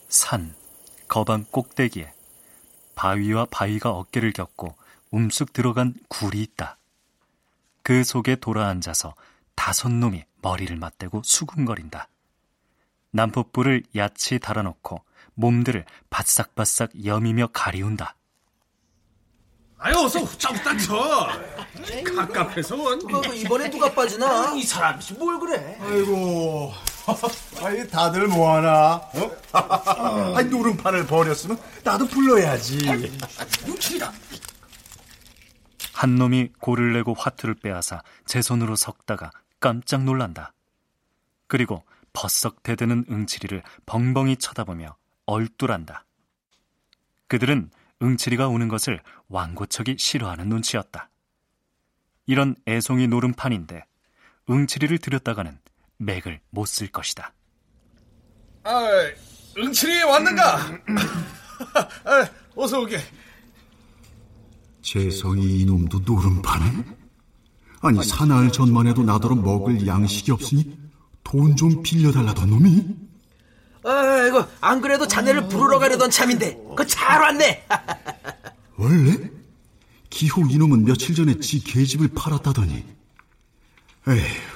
[0.09, 0.55] 산,
[1.09, 2.13] 거방 꼭대기에
[2.95, 4.75] 바위와 바위가 어깨를 겹고
[5.11, 6.79] 움쑥 들어간 굴이 있다.
[7.83, 9.15] 그 속에 돌아앉아서
[9.55, 12.09] 다섯 놈이 머리를 맞대고 수군거린다.
[13.11, 15.03] 난포불을 야치 달아놓고
[15.35, 18.17] 몸들을 바싹바싹 여미며 가리운다.
[19.79, 21.29] 아유 어서 후딱후딱 쳐.
[22.17, 22.99] 갑갑해서 원.
[23.07, 24.55] 뭐, 이번엔 누가 빠지나?
[24.55, 25.77] 이 사람이 뭘 그래?
[25.81, 26.73] 아이고,
[27.63, 28.95] 아이 다들 뭐하나?
[28.95, 29.31] 어?
[30.37, 32.79] 아이 노름판을 버렸으면 나도 불러야지.
[33.67, 34.13] 육칠이다.
[35.93, 39.31] 한 놈이 골을 내고 화투를 빼앗아 제 손으로 섞다가
[39.61, 40.53] 깜짝 놀란다.
[41.47, 44.97] 그리고 버썩 대드는 응치리를 벙벙이 쳐다보며
[45.27, 46.05] 얼뚤한다.
[47.29, 47.71] 그들은
[48.03, 51.11] 응치리가 오는 것을 왕고척이 싫어하는 눈치였다.
[52.27, 53.85] 이런 애송이 노름판인데
[54.51, 55.59] 응치리를 들였다가는
[56.05, 57.33] 맥을 못 쓸 것이다.
[58.65, 58.87] 아,
[59.59, 60.57] 응칠이 왔는가?
[62.05, 62.99] 아, 어서 오게.
[64.83, 66.85] 재성이 이놈도 노름판에?
[67.83, 70.79] 아니 사나흘 전만 해도 나더러 먹을 양식이 없으니
[71.23, 72.85] 돈 좀 빌려달라던 놈이?
[73.85, 77.67] 아이고 안 그래도 자네를 부르러 가려던 참인데 그 잘 왔네.
[78.77, 79.31] 원래?
[80.11, 82.85] 기호 이놈은 며칠 전에 지 계집을 팔았다더니
[84.09, 84.54] 에휴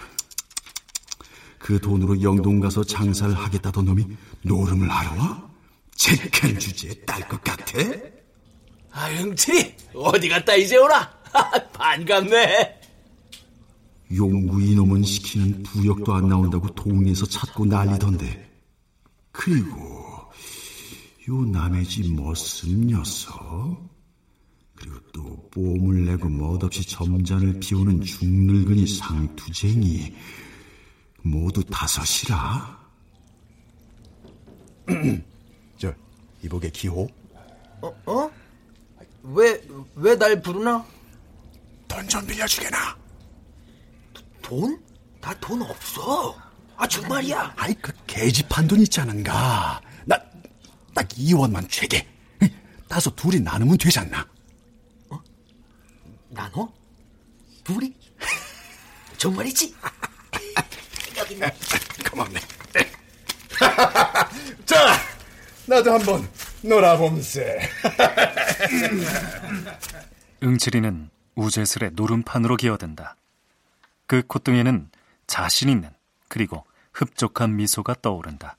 [1.69, 4.03] 그 돈으로 영동 가서 장사를 하겠다던 놈이
[4.41, 5.51] 노름을 하러 와?
[5.95, 7.79] 재칸 주제에 딸 것 같아?
[8.91, 11.07] 아, 응칠이 어디 갔다 이제 오나?
[11.75, 12.81] 반갑네.
[14.17, 18.51] 용구 이놈은 시키는 부역도 안 나온다고 동네에서 찾고 난리던데
[19.31, 19.77] 그리고
[21.29, 23.91] 요 남의 집 머슴 녀석
[24.75, 30.15] 그리고 또 뽐을 내고 멋없이 점잔을 피우는 중늙은이 상투쟁이
[31.23, 32.79] 모두 다섯이라
[35.79, 35.93] 저
[36.43, 37.09] 이복의 기호
[37.83, 37.89] 어?
[38.07, 38.31] 어?
[39.23, 39.63] 왜,
[39.95, 40.85] 왜 날 부르나?
[41.89, 42.97] 돈 좀 빌려주게나
[44.43, 44.83] 돈?
[45.21, 46.35] 나 돈 없어.
[46.77, 47.55] 아, 정말이야.
[47.57, 50.17] 아이 그 계집한 돈 있지 않은가 나
[50.95, 52.09] 딱 2원만 최게
[52.89, 54.27] 따서 둘이 나누면 되지 않나
[56.31, 56.73] 나눠?
[57.65, 57.95] 둘이?
[59.19, 59.75] 정말이지?
[61.19, 61.51] 여기 있네.
[62.11, 62.41] 고맙네
[64.65, 64.97] 자,
[65.67, 66.29] 나도 한번
[66.63, 67.59] 놀아봄세.
[70.43, 73.17] 응칠이는 우제슬의 노름판으로 기어든다.
[74.07, 74.91] 그 콧등에는
[75.27, 75.91] 자신 있는
[76.29, 78.57] 그리고 흡족한 미소가 떠오른다.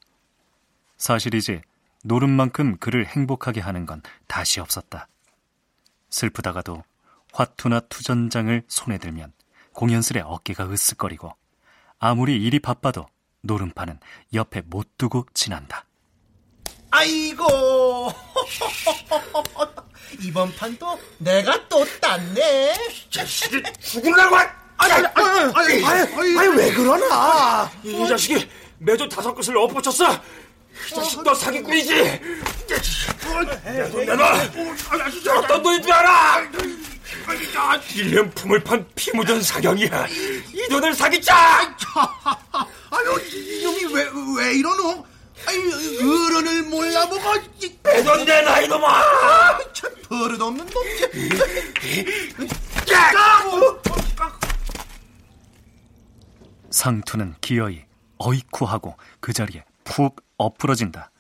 [0.98, 1.62] 사실이지
[2.04, 5.08] 노름만큼 그를 행복하게 하는 건 다시 없었다.
[6.10, 6.84] 슬프다가도
[7.34, 9.34] 화투나 투전장을 손에 들면
[9.74, 11.34] 공연스레 어깨가 으쓱거리고
[12.00, 13.06] 아무리 일이 바빠도
[13.42, 14.00] 노름판은
[14.34, 15.86] 옆에 못 두고 지난다.
[16.92, 18.12] 아이고.
[20.22, 22.74] 이번 판도 내가 또 땄네.
[23.10, 24.36] 자식이 죽을라고!
[24.78, 27.70] 아니, 아니, 아니, 아니, 아니, 왜 그러나?
[27.84, 30.14] 이 자식이 매주 다섯 것을 엎어쳤어.
[30.14, 31.94] 이 자식 너 사기꾼이지.
[33.66, 34.50] 내돈 내놔.
[35.38, 36.50] 어떤 돈인 줄 알아?
[37.38, 40.08] 1년 품을 판 피 묻은 사경이야.
[40.08, 41.36] 이 돈을 사기자.
[42.92, 45.06] 아유, 이놈이 왜, 왜 이러노?
[45.48, 47.24] 아유, 어른을 몰라보고.
[47.84, 48.88] 내돈 내놔 이놈아.
[48.88, 50.74] 아, 참 버릇 없는 놈.
[56.72, 57.84] 상투는 기어이
[58.18, 61.12] 어이쿠하고 그 자리에 푹 엎으러진다.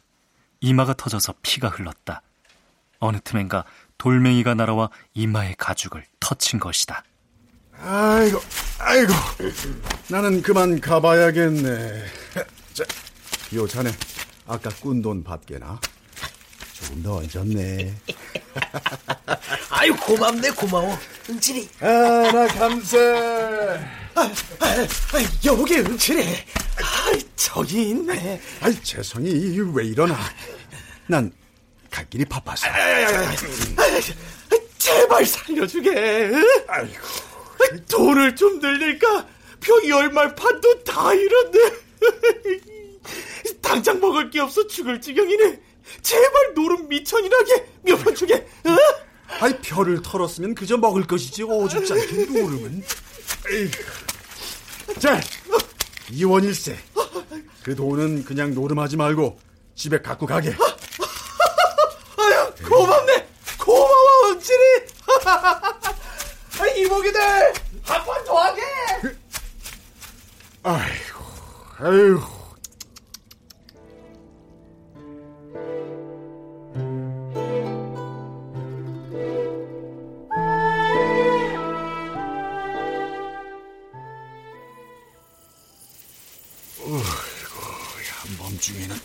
[0.61, 2.21] 이마가 터져서 피가 흘렀다.
[2.99, 3.65] 어느 틈엔가
[4.09, 7.03] 돌멩이가 날아와 이마의 가죽을 터친 것이다.
[7.81, 8.39] 아이고,
[8.79, 9.13] 아이고.
[10.09, 12.05] 나는 그만 가봐야겠네.
[12.73, 12.83] 자,
[13.53, 13.91] 요 자네,
[14.47, 15.79] 아까 꾼 돈 받게나?
[16.73, 17.93] 조금 더 얹었네.
[19.69, 20.97] 아유, 고맙네, 고마워.
[21.29, 21.69] 응칠이.
[21.81, 21.85] 아,
[22.31, 22.97] 나 감사.
[24.15, 26.23] 아, 아, 아, 여기 응칠이.
[26.23, 28.41] 아, 저기 있네.
[28.61, 30.17] 아, 재성이 왜 이러나?
[31.07, 31.31] 난
[31.91, 32.67] 갈 길이 바빠서.
[32.67, 33.35] 아, 아,
[34.77, 36.31] 제발 살려주게.
[36.67, 36.93] 아이고.
[37.89, 39.27] 돈을 좀 늘릴까?
[39.59, 41.59] 표 열말 판도 다 잃었네.
[43.61, 45.59] 당장 먹을 게 없어 죽을 지경이네.
[46.01, 48.35] 제발 노름 미천이라게 몇 번 주게.
[48.35, 48.77] 어?
[49.41, 52.83] 아이 별을 털었으면 그저 먹을 것이지 오죽지 않게 노름은.
[54.99, 55.19] 자,
[56.11, 56.77] 이원일세.
[57.63, 59.39] 그 돈은 그냥 노름하지 말고
[59.75, 60.49] 집에 갖고 가게.
[62.17, 63.27] 아유, 고맙네.
[63.59, 64.59] 고마워, 은칠이.
[65.25, 68.61] 아, 이모기들, 한판더 하게.
[70.63, 71.23] 아이고,
[71.77, 72.39] 아이고.
[88.39, 88.95] 밤중에는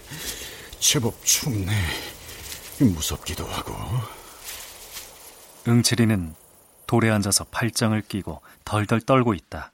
[0.81, 1.73] 제법 춥네.
[2.79, 3.75] 무섭기도 하고.
[5.69, 6.35] 응칠이는
[6.87, 9.73] 돌에 앉아서 팔짱을 끼고 덜덜 떨고 있다.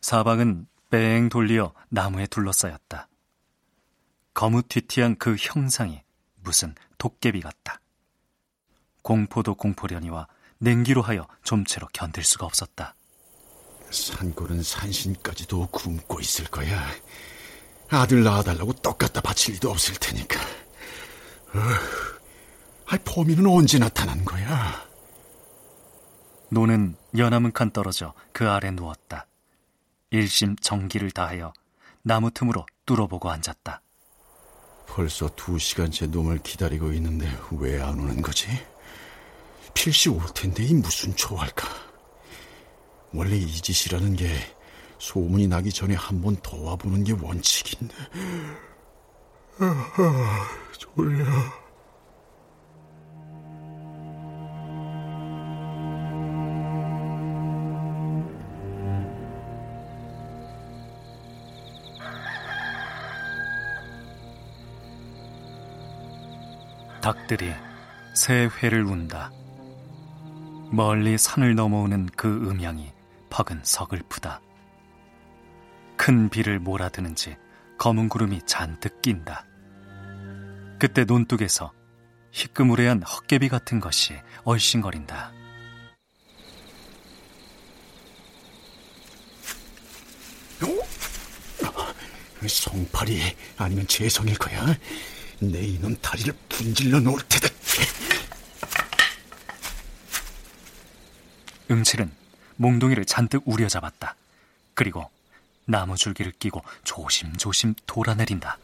[0.00, 3.08] 사방은 뺑 돌리어 나무에 둘러싸였다.
[4.34, 6.02] 거무튀튀한 그 형상이
[6.42, 7.80] 무슨 도깨비 같다.
[9.02, 10.26] 공포도 공포려니와
[10.58, 12.94] 냉기로 하여 좀채로 견딜 수가 없었다.
[13.90, 16.86] 산골은 산신까지도 굶고 있을 거야.
[17.88, 20.38] 아들 낳아달라고 떡 갖다 바칠 리도 없을 테니까.
[22.86, 24.89] 아, 범인은 언제 나타난 거야?
[26.50, 29.26] 노는 연암은 칸 떨어져 그 아래 누웠다.
[30.10, 31.52] 일심 정기를 다하여
[32.02, 33.80] 나무 틈으로 뚫어보고 앉았다.
[34.88, 38.48] 벌써 두 시간째 놈을 기다리고 있는데 왜 안 오는 거지?
[39.74, 41.68] 필시 올 텐데 이 무슨 초할까?
[43.12, 44.28] 원래 이 짓이라는 게
[44.98, 47.94] 소문이 나기 전에 한 번 더 와보는 게 원칙인데.
[50.78, 51.24] 졸려.
[67.00, 67.52] 닭들이
[68.14, 69.30] 새 회를 운다.
[70.70, 72.92] 멀리 산을 넘어오는 그 음향이
[73.30, 74.40] 퍽은 서글프다.
[75.96, 77.36] 큰 비를 몰아드는지
[77.78, 79.46] 검은 구름이 잔뜩 낀다.
[80.78, 81.72] 그때 논둑에서
[82.32, 85.32] 희끄무레한 헛개비 같은 것이 얼씬거린다.
[92.46, 93.20] 성팔이
[93.58, 94.64] 아니면 재성일 거야.
[95.40, 97.48] 내 이놈 다리를 분질러 놓을 테다.
[101.70, 102.10] 응칠은
[102.56, 104.16] 몽둥이를 잔뜩 우려잡았다.
[104.74, 105.10] 그리고
[105.64, 108.58] 나무 줄기를 끼고 조심조심 돌아내린다.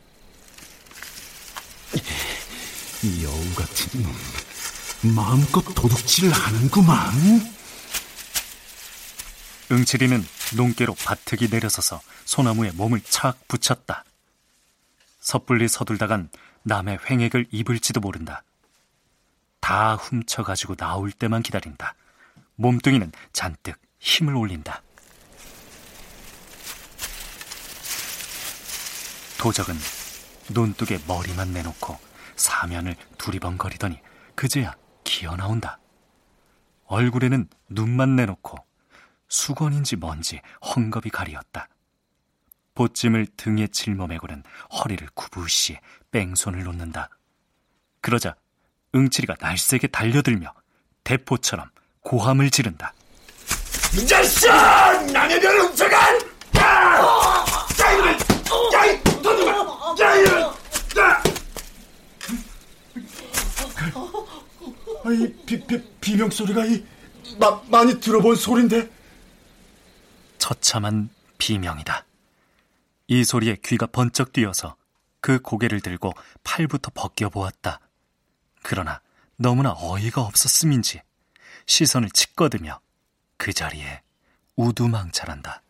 [3.22, 7.14] 여우 같은 놈, 마음껏 도둑질을 하는구만.
[9.70, 14.05] 응칠이는 농깨로 바트기 내려서서 소나무에 몸을 착 붙였다.
[15.20, 16.29] 섣불리 서둘다간
[16.67, 18.43] 남의 횡액을 입을지도 모른다.
[19.61, 21.95] 다 훔쳐가지고 나올 때만 기다린다.
[22.57, 24.83] 몸뚱이는 잔뜩 힘을 올린다.
[29.39, 29.77] 도적은
[30.53, 32.01] 논둑에 머리만 내놓고
[32.35, 34.01] 사면을 두리번거리더니
[34.35, 35.79] 그제야 기어 나온다.
[36.87, 38.59] 얼굴에는 눈만 내놓고
[39.29, 41.69] 수건인지 뭔지 헝겊이 가리었다.
[42.77, 45.79] 보찜을 등에 짊어매고는 허리를 구부시
[46.12, 47.09] 뺑손을 놓는다.
[48.01, 48.37] 그러자
[48.95, 50.55] 응치리가 날쌔게 달려들며
[51.03, 51.68] 대포처럼
[52.03, 52.95] 고함을 지른다.
[53.95, 54.49] 이 자식!
[54.49, 56.20] 남의 별을 훔쳐간!
[65.05, 66.85] 아이, 비, 비, 비명 소리가 이,
[67.39, 68.91] 마, 많이 들어본 소린데.
[70.39, 71.09] 처참한
[71.39, 72.06] 비명이다.
[73.09, 74.77] 이 소리에 귀가 번쩍 뛰어서
[75.21, 76.13] 그 고개를 들고
[76.45, 77.81] 팔부터 벗겨 보았다.
[78.63, 79.01] 그러나
[79.37, 81.03] 너무나 어이가 없었음인지
[81.67, 82.81] 시선을 치꺼드며
[83.37, 84.03] 그 자리에
[84.57, 85.63] 우두망찰한다.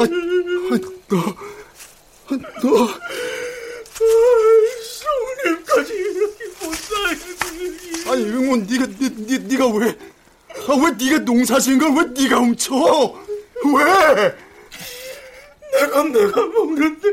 [0.00, 0.08] 아, 아,
[1.08, 1.18] 너,
[2.28, 2.88] 아, 너,
[4.82, 8.10] 성님까지 이렇게 못 살겠니?
[8.10, 9.98] 아니 응원 네가 네, 네, 네가 왜,
[10.68, 12.74] 아, 왜 네가 농사지은 걸왜 네가 훔쳐?
[13.64, 14.47] 왜?
[15.78, 17.08] 내가 내가 먹는데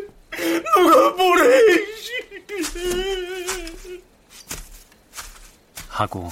[0.75, 1.85] 누가 뭐래?
[5.89, 6.29] 하고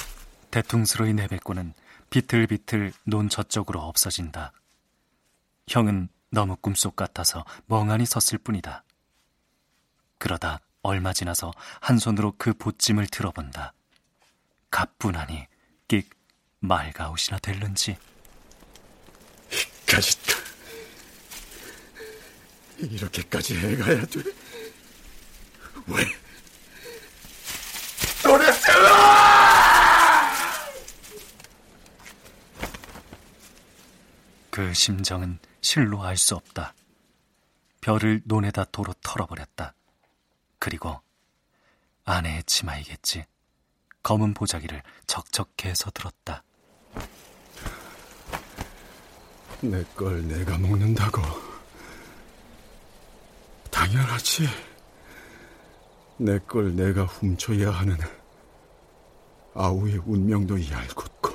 [0.51, 1.73] 대퉁스러이 내뱉고는
[2.09, 4.51] 비틀비틀 논 저쪽으로 없어진다.
[5.67, 8.83] 형은 너무 꿈속 같아서 멍하니 섰을 뿐이다.
[10.17, 13.73] 그러다 얼마 지나서 한 손으로 그 보찜을 들어본다.
[14.69, 15.47] 가뿐하니
[15.87, 16.09] 끽
[16.59, 17.97] 말가웃이나 될는지.
[19.51, 20.17] 이까짓
[22.79, 24.21] 이렇게까지 해가야 돼.
[25.87, 26.05] 왜?
[34.49, 36.73] 그 심정은 실로 알 수 없다.
[37.81, 39.73] 별을 논에다 도로 털어버렸다.
[40.59, 41.01] 그리고
[42.05, 43.25] 아내의 치마이겠지.
[44.03, 46.43] 검은 보자기를 적적해서 들었다.
[49.61, 51.21] 내 걸 내가 먹는다고.
[53.83, 54.47] 당연하지.
[56.17, 57.97] 내 걸 내가 훔쳐야 하는
[59.53, 61.33] 아우의 운명도 얄궂고.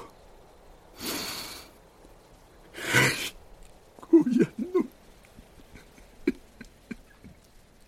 [3.96, 4.90] 고얀 놈.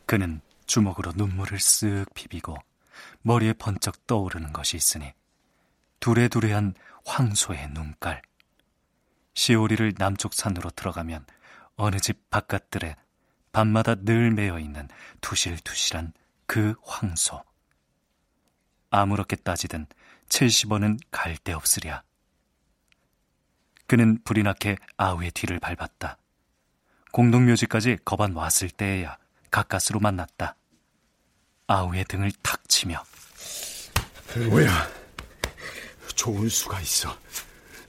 [0.04, 2.56] 그는 주먹으로 눈물을 쓱 비비고
[3.22, 5.10] 머리에 번쩍 떠오르는 것이 있으니
[6.00, 6.74] 두레두레한
[7.06, 8.20] 황소의 눈깔.
[9.32, 11.24] 시오리를 남쪽 산으로 들어가면
[11.76, 12.96] 어느 집 바깥들에
[13.52, 14.88] 밤마다 늘 매여 있는
[15.20, 16.12] 두실두실한
[16.46, 17.42] 그 황소.
[18.90, 19.86] 아무렇게 따지든
[20.28, 22.02] 70원은 갈 데 없으랴.
[23.86, 26.16] 그는 불이 나게 아우의 뒤를 밟았다.
[27.12, 29.18] 공동묘지까지 거반 왔을 때에야
[29.50, 30.54] 가까스로 만났다.
[31.66, 33.02] 아우의 등을 탁 치며
[34.48, 34.88] 뭐야?
[36.14, 37.16] 좋은 수가 있어.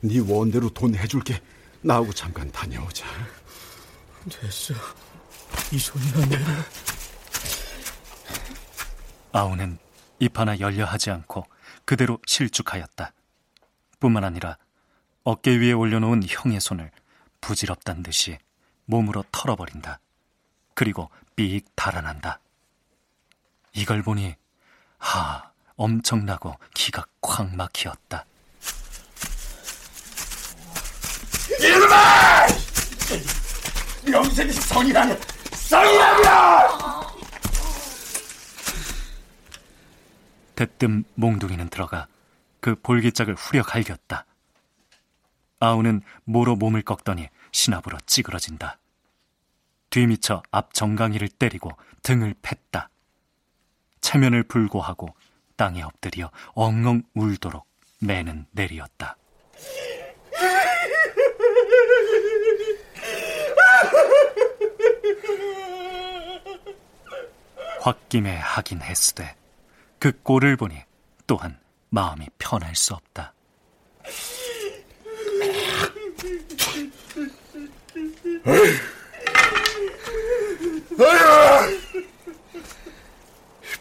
[0.02, 1.40] 네 원대로 돈 해줄게.
[1.82, 3.06] 나하고 잠깐 다녀오자.
[4.30, 4.74] 됐어.
[5.72, 5.78] 이
[6.28, 6.46] 내려.
[9.32, 9.78] 아우는
[10.20, 11.46] 입 하나 열려 하지 않고
[11.86, 13.14] 그대로 실축하였다.
[14.02, 14.58] 뿐만 아니라
[15.24, 16.92] 어깨 위에 올려놓은 형의 손을
[17.40, 18.38] 부질없단 듯이
[18.86, 20.00] 몸으로 털어버린다.
[20.74, 22.40] 그리고 삑 달아난다.
[23.74, 24.36] 이걸 보니
[24.98, 28.26] 하 엄청나고 기가 콱 막히었다.
[31.62, 32.48] 이놈아!
[34.06, 35.41] 명색이 성이라냐!
[35.72, 36.68] 성이라냐!
[40.54, 42.08] 대뜸 몽둥이는 들어가
[42.60, 44.26] 그 볼기짝을 후려 갈겼다.
[45.62, 48.80] 아우는 모로 몸을 꺾더니 신압으로 찌그러진다.
[49.92, 51.72] 뒤미쳐 앞 정강이를 때리고
[52.04, 52.90] 등을 팼다.
[54.02, 55.16] 체면을 불고하고
[55.56, 57.66] 땅에 엎드려 엉엉 울도록
[58.00, 59.16] 매는 내리었다.
[67.84, 69.36] 홧김에 하긴 했으되
[69.98, 70.76] 그 꼴을 보니
[71.26, 71.60] 또한
[71.90, 73.34] 마음이 편할 수 없다.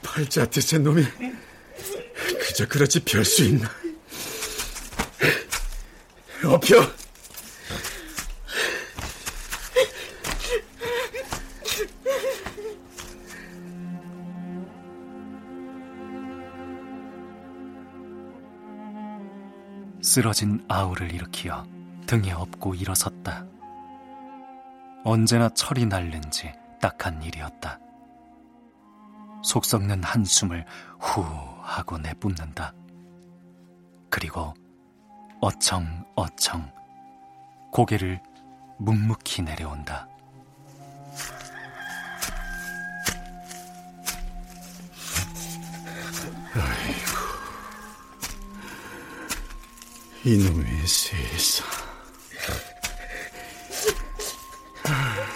[0.03, 1.05] 팔자 드센 놈이
[2.41, 3.71] 그저 그렇지 별 수 있나?
[6.45, 7.00] 엎혀!
[20.11, 21.65] 쓰러진 아우를 일으키어
[22.07, 23.47] 등에 업고 일어섰다.
[25.05, 27.79] 언제나 철이 날는지 딱한 일이었다.
[29.45, 30.67] 속 썩는 한숨을
[30.99, 31.25] 후
[31.63, 32.75] 하고 내뿜는다.
[34.11, 34.53] 그리고
[35.41, 36.73] 어청어청
[37.71, 38.21] 고개를
[38.79, 40.09] 묵묵히 내려온다.
[50.23, 51.67] 이놈의 세상.